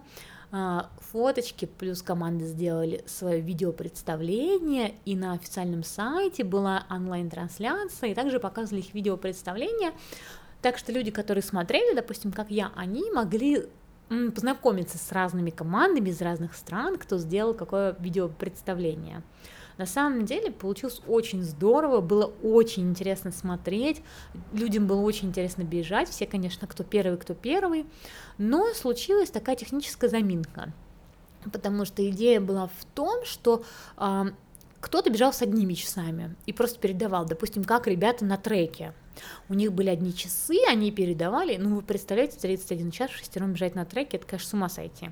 а, 0.49 0.89
фоточки, 1.11 1.65
плюс 1.65 2.01
команды 2.01 2.45
сделали 2.45 3.03
свое 3.05 3.41
видеопредставление, 3.41 4.95
и 5.03 5.15
на 5.15 5.33
официальном 5.33 5.83
сайте 5.83 6.45
была 6.45 6.85
онлайн-трансляция, 6.89 8.11
и 8.11 8.13
также 8.13 8.39
показывали 8.39 8.79
их 8.81 8.93
видеопредставление, 8.93 9.91
так 10.61 10.77
что 10.77 10.93
люди, 10.93 11.11
которые 11.11 11.43
смотрели, 11.43 11.93
допустим, 11.93 12.31
как 12.31 12.49
я, 12.49 12.71
они 12.75 13.11
могли 13.11 13.67
познакомиться 14.07 14.97
с 14.97 15.11
разными 15.11 15.49
командами 15.49 16.09
из 16.09 16.21
разных 16.21 16.55
стран, 16.55 16.97
кто 16.97 17.17
сделал 17.17 17.53
какое 17.53 17.95
видеопредставление. 17.99 19.21
На 19.77 19.85
самом 19.85 20.25
деле 20.25 20.51
получилось 20.51 21.01
очень 21.07 21.43
здорово, 21.43 22.01
было 22.01 22.25
очень 22.41 22.89
интересно 22.89 23.31
смотреть, 23.31 24.01
людям 24.51 24.87
было 24.87 25.01
очень 25.01 25.29
интересно 25.29 25.63
бежать, 25.63 26.09
все, 26.09 26.25
конечно, 26.25 26.67
кто 26.67 26.83
первый, 26.83 27.17
кто 27.17 27.33
первый, 27.35 27.85
но 28.37 28.73
случилась 28.73 29.29
такая 29.29 29.55
техническая 29.55 30.09
заминка, 30.09 30.73
потому 31.51 31.85
что 31.85 32.07
идея 32.09 32.41
была 32.41 32.67
в 32.67 32.85
том, 32.95 33.23
что 33.23 33.63
кто-то 34.79 35.09
бежал 35.09 35.33
с 35.33 35.41
одними 35.41 35.73
часами 35.73 36.35
и 36.45 36.53
просто 36.53 36.79
передавал, 36.79 37.25
допустим, 37.25 37.63
как 37.63 37.87
ребята 37.87 38.25
на 38.25 38.37
треке, 38.37 38.93
у 39.49 39.53
них 39.53 39.73
были 39.73 39.89
одни 39.89 40.13
часы, 40.13 40.55
они 40.67 40.91
передавали, 40.91 41.57
ну 41.57 41.75
вы 41.75 41.81
представляете, 41.81 42.37
31 42.39 42.91
час 42.91 43.11
шестером 43.11 43.53
бежать 43.53 43.75
на 43.75 43.85
треке, 43.85 44.17
это, 44.17 44.27
конечно, 44.27 44.49
с 44.49 44.53
ума 44.53 44.69
сойти. 44.69 45.09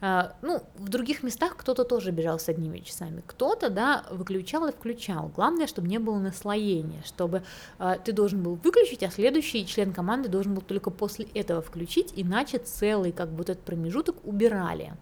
А, 0.00 0.34
ну, 0.42 0.62
в 0.76 0.88
других 0.88 1.22
местах 1.22 1.56
кто-то 1.56 1.84
тоже 1.84 2.10
бежал 2.10 2.38
с 2.38 2.48
одними 2.48 2.80
часами, 2.80 3.22
кто-то, 3.26 3.70
да, 3.70 4.04
выключал 4.10 4.66
и 4.66 4.72
включал. 4.72 5.30
Главное, 5.34 5.66
чтобы 5.66 5.88
не 5.88 5.98
было 5.98 6.18
наслоения, 6.18 7.02
чтобы 7.04 7.42
э, 7.78 7.96
ты 8.04 8.12
должен 8.12 8.42
был 8.42 8.56
выключить, 8.56 9.02
а 9.02 9.10
следующий 9.10 9.66
член 9.66 9.92
команды 9.92 10.28
должен 10.28 10.54
был 10.54 10.62
только 10.62 10.90
после 10.90 11.26
этого 11.34 11.62
включить, 11.62 12.12
иначе 12.14 12.58
целый, 12.58 13.12
как 13.12 13.30
бы, 13.30 13.38
вот 13.38 13.50
этот 13.50 13.64
промежуток 13.64 14.16
убирали. 14.24 14.92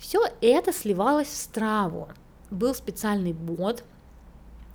Все 0.00 0.22
это 0.40 0.72
сливалось 0.72 1.28
в 1.28 1.36
страву. 1.36 2.08
Был 2.50 2.74
специальный 2.74 3.32
бот, 3.32 3.84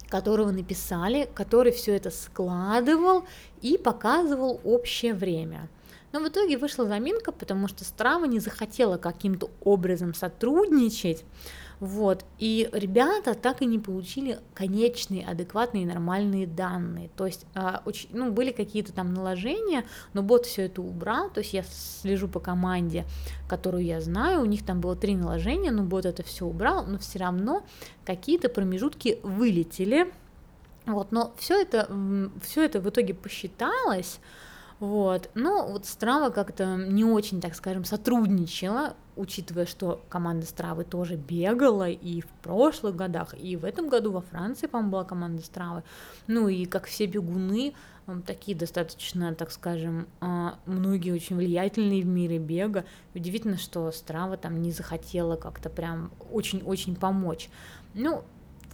которого 0.09 0.51
написали, 0.51 1.27
который 1.33 1.71
все 1.71 1.95
это 1.95 2.11
складывал 2.11 3.23
и 3.61 3.77
показывал 3.77 4.59
общее 4.63 5.13
время. 5.13 5.69
Но 6.11 6.19
в 6.19 6.27
итоге 6.27 6.57
вышла 6.57 6.85
заминка, 6.87 7.31
потому 7.31 7.67
что 7.67 7.85
Страва 7.85 8.25
не 8.25 8.39
захотела 8.39 8.97
каким-то 8.97 9.49
образом 9.63 10.13
сотрудничать, 10.13 11.23
вот, 11.79 12.25
и 12.37 12.69
ребята 12.73 13.33
так 13.33 13.63
и 13.63 13.65
не 13.65 13.79
получили 13.79 14.37
конечные, 14.53 15.25
адекватные, 15.25 15.87
нормальные 15.87 16.45
данные. 16.45 17.09
То 17.17 17.25
есть, 17.25 17.47
очень, 17.85 18.07
ну, 18.13 18.31
были 18.31 18.51
какие-то 18.51 18.93
там 18.93 19.15
наложения, 19.15 19.85
но 20.13 20.21
бот 20.21 20.45
все 20.45 20.65
это 20.65 20.83
убрал. 20.83 21.31
То 21.31 21.39
есть 21.39 21.53
я 21.53 21.63
слежу 21.63 22.27
по 22.27 22.39
команде, 22.39 23.05
которую 23.49 23.83
я 23.83 23.99
знаю, 23.99 24.41
у 24.41 24.45
них 24.45 24.63
там 24.63 24.79
было 24.79 24.95
три 24.95 25.15
наложения, 25.15 25.71
но 25.71 25.81
бот 25.81 26.05
это 26.05 26.21
все 26.21 26.45
убрал, 26.45 26.85
но 26.85 26.99
все 26.99 27.17
равно 27.17 27.63
какие-то 28.05 28.49
промежутки 28.49 29.19
вылетели. 29.23 30.13
Вот, 30.85 31.11
но 31.11 31.33
все 31.39 31.59
это, 31.59 31.89
все 32.43 32.63
это 32.63 32.79
в 32.79 32.89
итоге 32.89 33.15
посчиталось, 33.15 34.19
вот. 34.81 35.29
Но 35.35 35.67
вот 35.67 35.85
Страва 35.85 36.31
как-то 36.31 36.75
не 36.75 37.05
очень, 37.05 37.39
так 37.39 37.53
скажем, 37.53 37.85
сотрудничала, 37.85 38.95
учитывая, 39.15 39.67
что 39.67 40.01
команда 40.09 40.47
Стравы 40.47 40.85
тоже 40.85 41.17
бегала 41.17 41.87
и 41.87 42.21
в 42.21 42.27
прошлых 42.41 42.95
годах, 42.95 43.35
и 43.39 43.55
в 43.55 43.63
этом 43.63 43.89
году 43.89 44.11
во 44.11 44.21
Франции, 44.21 44.65
по-моему, 44.65 44.91
была 44.91 45.03
команда 45.03 45.43
Стравы. 45.43 45.83
Ну 46.25 46.47
и 46.47 46.65
как 46.65 46.87
все 46.87 47.05
бегуны, 47.05 47.75
такие 48.25 48.57
достаточно, 48.57 49.35
так 49.35 49.51
скажем, 49.51 50.07
а, 50.19 50.57
многие 50.65 51.11
очень 51.11 51.35
влиятельные 51.35 52.01
в 52.01 52.07
мире 52.07 52.39
бега. 52.39 52.83
Удивительно, 53.13 53.57
что 53.57 53.91
Страва 53.91 54.35
там 54.35 54.63
не 54.63 54.71
захотела 54.71 55.35
как-то 55.35 55.69
прям 55.69 56.09
очень-очень 56.31 56.95
помочь. 56.95 57.51
Ну, 57.93 58.23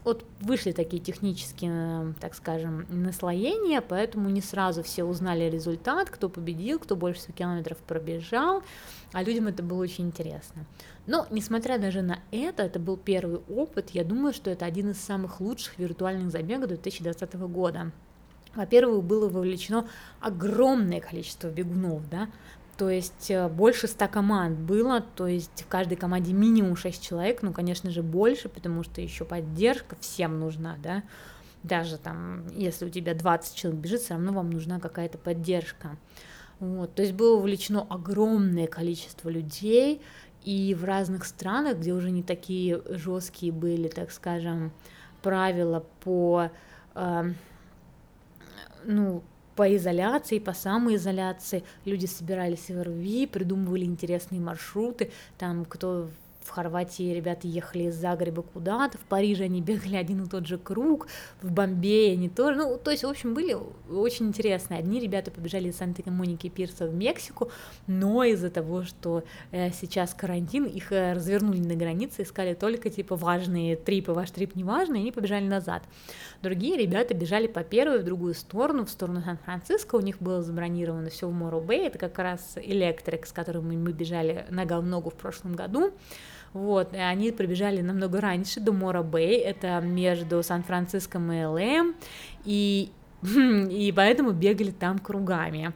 вот 0.08 0.24
вышли 0.40 0.72
такие 0.72 1.02
технические, 1.04 2.14
так 2.22 2.34
скажем, 2.34 2.86
наслоения, 2.90 3.82
поэтому 3.82 4.30
не 4.30 4.40
сразу 4.40 4.82
все 4.82 5.04
узнали 5.04 5.50
результат, 5.50 6.10
кто 6.10 6.30
победил, 6.30 6.80
кто 6.80 6.96
больше 6.96 7.20
всего 7.20 7.34
километров 7.34 7.78
пробежал, 7.80 8.64
а 9.12 9.22
людям 9.22 9.48
это 9.48 9.64
было 9.64 9.84
очень 9.84 10.06
интересно. 10.06 10.66
Но, 11.08 11.28
несмотря 11.30 11.78
даже 11.78 12.02
на 12.02 12.20
это, 12.32 12.64
это 12.64 12.80
был 12.80 12.96
первый 12.96 13.42
опыт, 13.50 13.90
я 13.90 14.06
думаю, 14.06 14.34
что 14.34 14.50
это 14.50 14.64
один 14.64 14.92
из 14.92 14.98
самых 14.98 15.42
лучших 15.42 15.78
виртуальных 15.78 16.32
забегов 16.32 16.70
2020 16.70 17.34
года. 17.34 17.92
Во-первых, 18.56 19.04
было 19.04 19.28
вовлечено 19.28 19.90
огромное 20.22 21.02
количество 21.02 21.50
бегунов, 21.50 22.10
да, 22.10 22.30
то 22.78 22.90
есть 22.90 23.32
э, 23.32 23.48
больше 23.48 23.88
ста 23.88 24.08
команд 24.08 24.60
было, 24.60 25.02
то 25.02 25.26
есть 25.26 25.64
в 25.64 25.68
каждой 25.68 25.98
команде 25.98 26.34
минимум 26.34 26.76
6 26.76 27.02
человек, 27.02 27.42
ну, 27.42 27.52
конечно 27.52 27.90
же, 27.90 28.04
больше, 28.04 28.50
потому 28.50 28.84
что 28.84 29.02
еще 29.02 29.26
поддержка 29.26 29.96
всем 30.00 30.40
нужна, 30.40 30.78
да, 30.82 31.04
даже 31.64 31.98
там, 31.98 32.48
если 32.56 32.86
у 32.86 32.90
тебя 32.90 33.16
20 33.16 33.56
человек 33.56 33.82
бежит, 33.82 34.02
все 34.02 34.14
равно 34.14 34.32
вам 34.32 34.52
нужна 34.52 34.80
какая-то 34.80 35.18
поддержка. 35.18 35.98
Вот, 36.60 36.94
то 36.94 37.02
есть 37.02 37.14
было 37.14 37.38
увлечено 37.38 37.86
огромное 37.90 38.68
количество 38.68 39.30
людей, 39.30 40.02
и 40.44 40.76
в 40.76 40.86
разных 40.86 41.26
странах, 41.26 41.78
где 41.78 41.94
уже 41.94 42.12
не 42.12 42.24
такие 42.24 42.82
жесткие 42.90 43.52
были, 43.52 43.88
так 43.88 44.12
скажем, 44.12 44.72
правила 45.22 45.84
по, 46.04 46.52
э, 46.96 47.32
ну, 48.86 49.24
по 49.58 49.76
изоляции, 49.76 50.38
по 50.40 50.54
самоизоляции. 50.54 51.64
Люди 51.84 52.06
собирались 52.06 52.70
в 52.70 52.82
РВИ, 52.82 53.26
придумывали 53.26 53.86
интересные 53.86 54.40
маршруты. 54.40 55.12
Там 55.40 55.66
кто 55.66 56.10
в 56.48 56.50
Хорватии 56.50 57.14
ребята 57.14 57.48
ехали 57.48 57.84
из 57.84 57.96
Загреба 57.96 58.42
куда-то, 58.42 58.98
в 58.98 59.02
Париже 59.02 59.44
они 59.44 59.62
бегали 59.62 59.96
один 59.98 60.24
и 60.24 60.30
тот 60.30 60.48
же 60.48 60.58
круг, 60.58 61.08
в 61.42 61.52
Бомбее 61.52 62.14
они 62.14 62.30
тоже, 62.30 62.58
ну, 62.58 62.78
то 62.78 62.92
есть, 62.92 63.04
в 63.04 63.08
общем, 63.08 63.34
были 63.34 63.58
очень 63.92 64.28
интересные. 64.28 64.80
Одни 64.80 65.00
ребята 65.00 65.30
побежали 65.30 65.70
из 65.70 65.78
Санта-Моники 65.78 66.50
Пирса 66.50 66.88
в 66.88 66.94
Мексику, 66.94 67.52
но 67.86 68.24
из-за 68.24 68.50
того, 68.50 68.84
что 68.84 69.24
э, 69.52 69.72
сейчас 69.72 70.14
карантин, 70.14 70.66
их 70.66 70.92
э, 70.92 71.14
развернули 71.14 71.60
на 71.60 71.76
границе, 71.76 72.24
искали 72.24 72.54
только, 72.54 72.90
типа, 72.90 73.16
важные 73.16 73.76
трипы, 73.76 74.14
ваш 74.14 74.32
трип 74.32 74.56
не 74.56 74.64
важный, 74.64 75.00
они 75.00 75.12
побежали 75.12 75.46
назад. 75.46 75.84
Другие 76.42 76.78
ребята 76.78 77.14
бежали 77.14 77.48
по 77.48 77.64
первой 77.64 78.00
в 78.00 78.04
другую 78.04 78.34
сторону, 78.34 78.86
в 78.86 78.90
сторону 78.90 79.22
Сан-Франциско, 79.22 79.96
у 79.96 80.02
них 80.02 80.22
было 80.22 80.42
забронировано 80.42 81.10
все 81.10 81.28
в 81.28 81.34
Моро 81.34 81.60
Бэй, 81.60 81.88
это 81.88 81.98
как 81.98 82.18
раз 82.20 82.54
электрик, 82.56 83.26
с 83.26 83.34
которым 83.34 83.68
мы 83.68 83.92
бежали 83.92 84.46
нога 84.50 84.80
в 84.80 84.86
ногу 84.86 85.10
в 85.10 85.16
прошлом 85.16 85.56
году, 85.56 85.92
вот, 86.58 86.94
и 86.94 86.98
они 86.98 87.32
прибежали 87.32 87.82
намного 87.82 88.20
раньше, 88.20 88.60
до 88.60 88.74
Мора 88.74 89.04
Бэй, 89.04 89.38
это 89.38 89.80
между 89.80 90.42
Сан-Франциско 90.44 91.20
и 91.20 91.46
ЛМ, 91.46 91.96
и, 92.46 92.92
и 93.24 93.94
поэтому 93.96 94.32
бегали 94.32 94.72
там 94.72 95.00
кругами. 95.00 95.74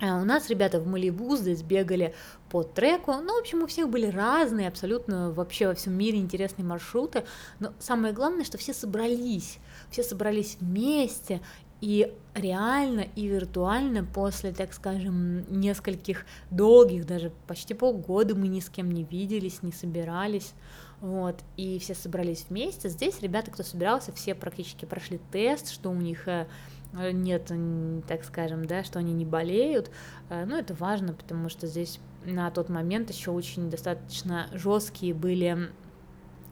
А 0.00 0.16
у 0.18 0.24
нас 0.24 0.48
ребята 0.48 0.80
в 0.80 0.86
Малибу 0.86 1.36
здесь 1.36 1.62
бегали 1.62 2.14
по 2.48 2.62
треку, 2.62 3.12
ну, 3.12 3.36
в 3.36 3.40
общем, 3.40 3.62
у 3.62 3.66
всех 3.66 3.90
были 3.90 4.06
разные, 4.06 4.68
абсолютно 4.68 5.30
вообще 5.30 5.68
во 5.68 5.74
всем 5.74 5.92
мире 5.92 6.18
интересные 6.18 6.64
маршруты, 6.64 7.24
но 7.58 7.72
самое 7.78 8.14
главное, 8.14 8.44
что 8.44 8.56
все 8.56 8.72
собрались, 8.72 9.58
все 9.90 10.02
собрались 10.02 10.56
вместе, 10.58 11.42
и 11.80 12.12
реально 12.34 13.06
и 13.16 13.26
виртуально 13.26 14.04
после, 14.04 14.52
так 14.52 14.72
скажем, 14.72 15.44
нескольких 15.50 16.26
долгих, 16.50 17.06
даже 17.06 17.32
почти 17.46 17.74
полгода 17.74 18.34
мы 18.34 18.48
ни 18.48 18.60
с 18.60 18.68
кем 18.68 18.90
не 18.90 19.04
виделись, 19.04 19.62
не 19.62 19.72
собирались, 19.72 20.52
вот, 21.00 21.36
и 21.56 21.78
все 21.78 21.94
собрались 21.94 22.46
вместе. 22.48 22.88
Здесь 22.88 23.20
ребята, 23.22 23.50
кто 23.50 23.62
собирался, 23.62 24.12
все 24.12 24.34
практически 24.34 24.84
прошли 24.84 25.18
тест, 25.32 25.70
что 25.70 25.90
у 25.90 25.94
них 25.94 26.28
э, 26.28 26.46
нет, 26.92 27.50
так 28.06 28.24
скажем, 28.24 28.66
да, 28.66 28.84
что 28.84 28.98
они 28.98 29.14
не 29.14 29.24
болеют, 29.24 29.90
э, 30.28 30.44
но 30.44 30.58
это 30.58 30.74
важно, 30.74 31.14
потому 31.14 31.48
что 31.48 31.66
здесь 31.66 31.98
на 32.24 32.50
тот 32.50 32.68
момент 32.68 33.10
еще 33.10 33.30
очень 33.30 33.70
достаточно 33.70 34.48
жесткие 34.52 35.14
были 35.14 35.70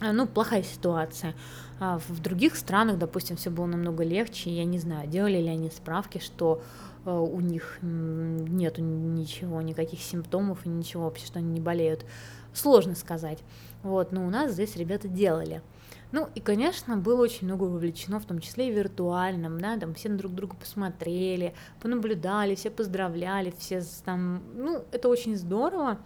ну, 0.01 0.27
плохая 0.27 0.63
ситуация. 0.63 1.35
А 1.81 1.99
в 1.99 2.21
других 2.21 2.57
странах, 2.57 2.99
допустим, 2.99 3.37
все 3.37 3.51
было 3.51 3.67
намного 3.67 4.05
легче. 4.05 4.51
Я 4.51 4.65
не 4.65 4.79
знаю, 4.79 5.09
делали 5.09 5.39
ли 5.39 5.49
они 5.49 5.71
справки, 5.71 6.19
что 6.19 6.63
э, 7.05 7.11
у 7.11 7.41
них 7.41 7.79
нет 7.83 8.79
ничего, 8.79 9.63
никаких 9.63 10.01
симптомов 10.01 10.67
и 10.67 10.69
ничего 10.69 11.05
вообще, 11.05 11.27
что 11.27 11.39
они 11.39 11.51
не 11.51 11.61
болеют. 11.61 12.05
Сложно 12.53 12.95
сказать. 12.95 13.39
Вот, 13.83 14.13
но 14.13 14.27
у 14.27 14.31
нас 14.31 14.53
здесь 14.53 14.77
ребята 14.77 15.09
делали. 15.09 15.63
Ну 16.11 16.29
и, 16.35 16.41
конечно, 16.41 16.97
было 16.97 17.23
очень 17.23 17.47
много 17.47 17.65
вовлечено, 17.65 18.19
в 18.19 18.25
том 18.25 18.39
числе 18.41 18.69
и 18.69 18.73
виртуальном, 18.73 19.61
да, 19.61 19.77
там 19.77 19.95
все 19.95 20.09
друг 20.09 20.35
друга 20.35 20.57
посмотрели, 20.57 21.55
понаблюдали, 21.83 22.55
все 22.55 22.71
поздравляли, 22.71 23.53
все 23.59 23.83
там, 24.07 24.43
ну, 24.55 24.85
это 24.91 25.11
очень 25.11 25.37
здорово, 25.37 25.99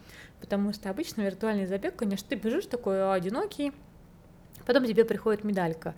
потому 0.42 0.74
что 0.74 0.90
обычно 0.90 1.22
виртуальный 1.22 1.64
забег, 1.64 1.96
конечно, 1.96 2.28
ты 2.28 2.34
бежишь 2.34 2.66
такой 2.66 3.14
одинокий, 3.14 3.72
потом 4.66 4.84
тебе 4.84 5.06
приходит 5.06 5.44
медалька. 5.44 5.94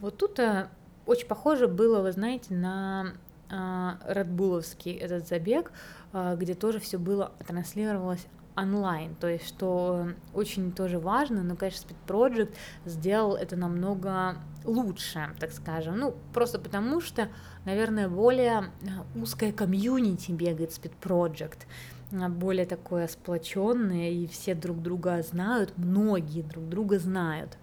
Вот 0.00 0.18
тут 0.18 0.38
э, 0.38 0.68
очень 1.06 1.26
похоже 1.26 1.66
было, 1.66 2.02
вы 2.02 2.12
знаете, 2.12 2.54
на 2.54 3.14
Редбуловский 3.48 4.92
этот 4.92 5.28
забег, 5.28 5.72
а, 6.12 6.34
где 6.34 6.54
тоже 6.54 6.80
все 6.80 6.98
было 6.98 7.32
транслировалось 7.46 8.26
онлайн, 8.56 9.14
то 9.16 9.28
есть 9.28 9.46
что 9.46 10.08
очень 10.32 10.72
тоже 10.72 10.98
важно, 10.98 11.42
но, 11.42 11.56
конечно, 11.56 11.86
Speed 11.86 11.96
Project 12.06 12.54
сделал 12.86 13.36
это 13.36 13.54
намного 13.54 14.38
лучше, 14.64 15.28
так 15.38 15.52
скажем, 15.52 15.98
ну, 15.98 16.16
просто 16.32 16.58
потому 16.58 17.02
что, 17.02 17.28
наверное, 17.66 18.08
более 18.08 18.72
э, 18.80 19.20
узкая 19.20 19.52
комьюнити 19.52 20.32
бегает 20.32 20.70
Speed 20.70 20.92
Project, 21.02 21.66
более 22.10 22.66
такое 22.66 23.08
сплоченное, 23.08 24.10
и 24.10 24.26
все 24.26 24.54
друг 24.54 24.82
друга 24.82 25.22
знают, 25.22 25.72
многие 25.76 26.42
друг 26.42 26.68
друга 26.68 26.98
знают. 26.98 27.58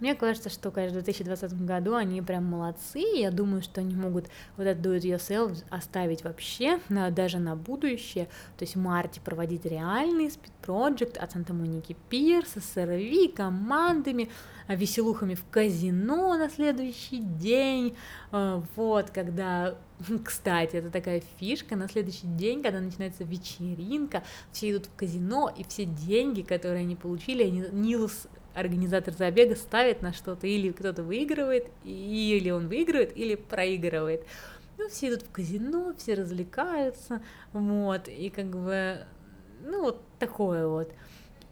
Мне 0.00 0.14
кажется, 0.14 0.50
что, 0.50 0.70
конечно, 0.70 1.00
в 1.00 1.04
2020 1.04 1.64
году 1.64 1.94
они 1.94 2.20
прям 2.22 2.44
молодцы. 2.44 2.98
Я 2.98 3.30
думаю, 3.30 3.62
что 3.62 3.80
они 3.80 3.94
могут 3.94 4.28
вот 4.56 4.66
этот 4.66 4.84
do 4.84 4.96
it 4.96 5.02
yourself 5.02 5.62
оставить 5.70 6.24
вообще, 6.24 6.80
даже 6.88 7.38
на 7.38 7.56
будущее. 7.56 8.26
То 8.58 8.64
есть 8.64 8.76
в 8.76 8.78
марте 8.78 9.20
проводить 9.20 9.64
реальный 9.64 10.30
project 10.62 11.18
от 11.18 11.32
Санта-Моники 11.32 11.96
Пирс, 12.08 12.52
СРВ, 12.52 13.34
командами, 13.34 14.30
а, 14.66 14.74
веселухами 14.74 15.34
в 15.34 15.44
казино 15.50 16.36
на 16.36 16.48
следующий 16.48 17.18
день. 17.18 17.96
А, 18.30 18.62
вот, 18.76 19.10
когда 19.10 19.76
кстати, 20.24 20.76
это 20.76 20.90
такая 20.90 21.22
фишка, 21.38 21.76
на 21.76 21.88
следующий 21.88 22.26
день, 22.26 22.62
когда 22.62 22.80
начинается 22.80 23.24
вечеринка, 23.24 24.22
все 24.52 24.70
идут 24.70 24.86
в 24.86 24.94
казино, 24.94 25.52
и 25.56 25.64
все 25.64 25.84
деньги, 25.84 26.42
которые 26.42 26.80
они 26.80 26.96
получили, 26.96 27.44
они 27.44 27.64
Нилс 27.72 28.26
организатор 28.54 29.12
забега 29.14 29.56
ставит 29.56 30.02
на 30.02 30.12
что-то, 30.12 30.46
или 30.46 30.70
кто-то 30.70 31.02
выигрывает, 31.02 31.68
или 31.84 32.50
он 32.50 32.68
выигрывает, 32.68 33.16
или 33.16 33.34
проигрывает. 33.34 34.24
Ну, 34.78 34.88
все 34.88 35.08
идут 35.08 35.22
в 35.22 35.30
казино, 35.30 35.94
все 35.96 36.14
развлекаются, 36.14 37.22
вот, 37.52 38.08
и 38.08 38.30
как 38.30 38.46
бы, 38.46 39.06
ну, 39.62 39.82
вот 39.82 40.02
такое 40.18 40.66
вот. 40.66 40.92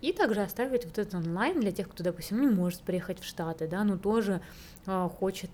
И 0.00 0.12
также 0.12 0.42
оставить 0.42 0.84
вот 0.84 0.98
этот 0.98 1.14
онлайн 1.14 1.61
для 1.61 1.70
тех, 1.70 1.88
кто, 1.88 2.03
допустим, 2.03 2.40
не 2.40 2.48
может 2.48 2.80
приехать 2.80 3.20
в 3.20 3.24
Штаты, 3.24 3.68
да, 3.68 3.84
но 3.84 3.96
тоже 3.96 4.40
э, 4.86 5.09
хочет 5.20 5.50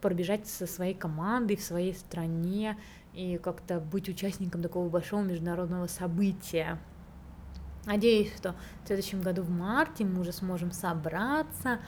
пробежать 0.00 0.46
со 0.46 0.66
своей 0.66 0.94
командой 0.94 1.56
в 1.56 1.62
своей 1.62 1.94
стране 1.94 2.78
и 3.12 3.36
как-то 3.36 3.80
быть 3.80 4.08
участником 4.08 4.62
такого 4.62 4.88
большого 4.88 5.22
международного 5.22 5.86
события. 5.86 6.78
Надеюсь, 7.84 8.32
что 8.36 8.54
в 8.84 8.86
следующем 8.86 9.22
году 9.22 9.42
в 9.42 9.50
марте 9.50 10.04
мы 10.04 10.20
уже 10.20 10.32
сможем 10.32 10.70
собраться, 10.70 11.80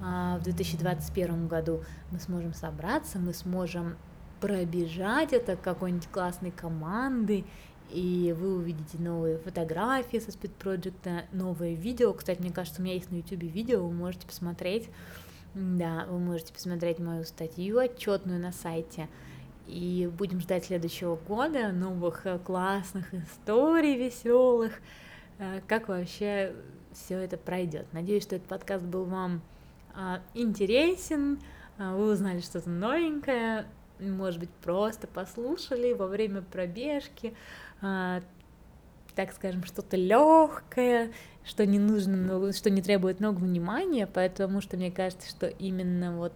а, 0.00 0.38
в 0.38 0.42
2021 0.42 1.48
году 1.48 1.82
мы 2.10 2.20
сможем 2.20 2.54
собраться, 2.54 3.18
мы 3.18 3.32
сможем 3.32 3.96
пробежать 4.40 5.32
это 5.32 5.56
какой-нибудь 5.56 6.08
классной 6.08 6.50
команды, 6.50 7.44
и 7.90 8.34
вы 8.38 8.56
увидите 8.56 8.98
новые 8.98 9.38
фотографии 9.38 10.18
со 10.18 10.30
Project, 10.30 11.24
новые 11.32 11.74
видео. 11.74 12.12
Кстати, 12.12 12.40
мне 12.40 12.52
кажется, 12.52 12.80
у 12.80 12.84
меня 12.84 12.94
есть 12.94 13.10
на 13.10 13.16
YouTube 13.16 13.44
видео, 13.44 13.86
вы 13.86 13.92
можете 13.92 14.26
посмотреть. 14.26 14.90
Да, 15.54 16.06
вы 16.08 16.18
можете 16.18 16.52
посмотреть 16.52 16.98
мою 16.98 17.24
статью 17.24 17.78
отчетную 17.78 18.38
на 18.38 18.52
сайте. 18.52 19.08
И 19.66 20.10
будем 20.16 20.40
ждать 20.40 20.66
следующего 20.66 21.16
года 21.16 21.72
новых 21.72 22.26
э, 22.26 22.38
классных 22.38 23.12
историй 23.12 23.96
веселых. 23.96 24.80
Э, 25.38 25.60
как 25.66 25.88
вообще 25.88 26.54
все 26.92 27.18
это 27.18 27.36
пройдет. 27.36 27.86
Надеюсь, 27.92 28.24
что 28.24 28.36
этот 28.36 28.48
подкаст 28.48 28.84
был 28.84 29.04
вам 29.04 29.40
а, 29.94 30.20
интересен, 30.34 31.38
а, 31.78 31.94
вы 31.94 32.12
узнали 32.12 32.40
что-то 32.40 32.70
новенькое, 32.70 33.66
может 34.00 34.40
быть, 34.40 34.50
просто 34.62 35.06
послушали 35.06 35.92
во 35.92 36.06
время 36.06 36.42
пробежки, 36.42 37.34
а, 37.80 38.22
так 39.14 39.32
скажем, 39.32 39.64
что-то 39.64 39.96
легкое, 39.96 41.12
что 41.44 41.66
не 41.66 41.78
нужно 41.78 42.52
что 42.52 42.70
не 42.70 42.82
требует 42.82 43.20
много 43.20 43.38
внимания, 43.38 44.06
потому 44.06 44.60
что 44.60 44.76
мне 44.76 44.90
кажется, 44.90 45.28
что 45.28 45.46
именно 45.46 46.16
вот 46.16 46.34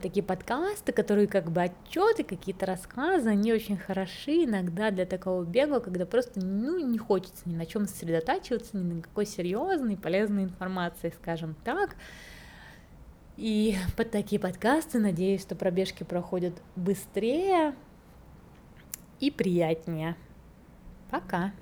такие 0.00 0.22
подкасты, 0.22 0.92
которые 0.92 1.26
как 1.26 1.50
бы 1.50 1.62
отчеты, 1.62 2.22
какие-то 2.22 2.66
рассказы, 2.66 3.30
они 3.30 3.52
очень 3.52 3.76
хороши 3.76 4.44
иногда 4.44 4.90
для 4.90 5.06
такого 5.06 5.44
бега, 5.44 5.80
когда 5.80 6.06
просто 6.06 6.40
ну, 6.40 6.78
не 6.78 6.98
хочется 6.98 7.48
ни 7.48 7.56
на 7.56 7.66
чем 7.66 7.86
сосредотачиваться, 7.88 8.76
ни 8.76 8.94
на 8.94 9.02
какой 9.02 9.26
серьезной, 9.26 9.96
полезной 9.96 10.44
информации, 10.44 11.12
скажем 11.20 11.56
так. 11.64 11.96
И 13.36 13.76
под 13.96 14.10
такие 14.10 14.40
подкасты, 14.40 14.98
надеюсь, 14.98 15.42
что 15.42 15.56
пробежки 15.56 16.04
проходят 16.04 16.54
быстрее 16.76 17.74
и 19.18 19.30
приятнее. 19.30 20.16
Пока! 21.10 21.52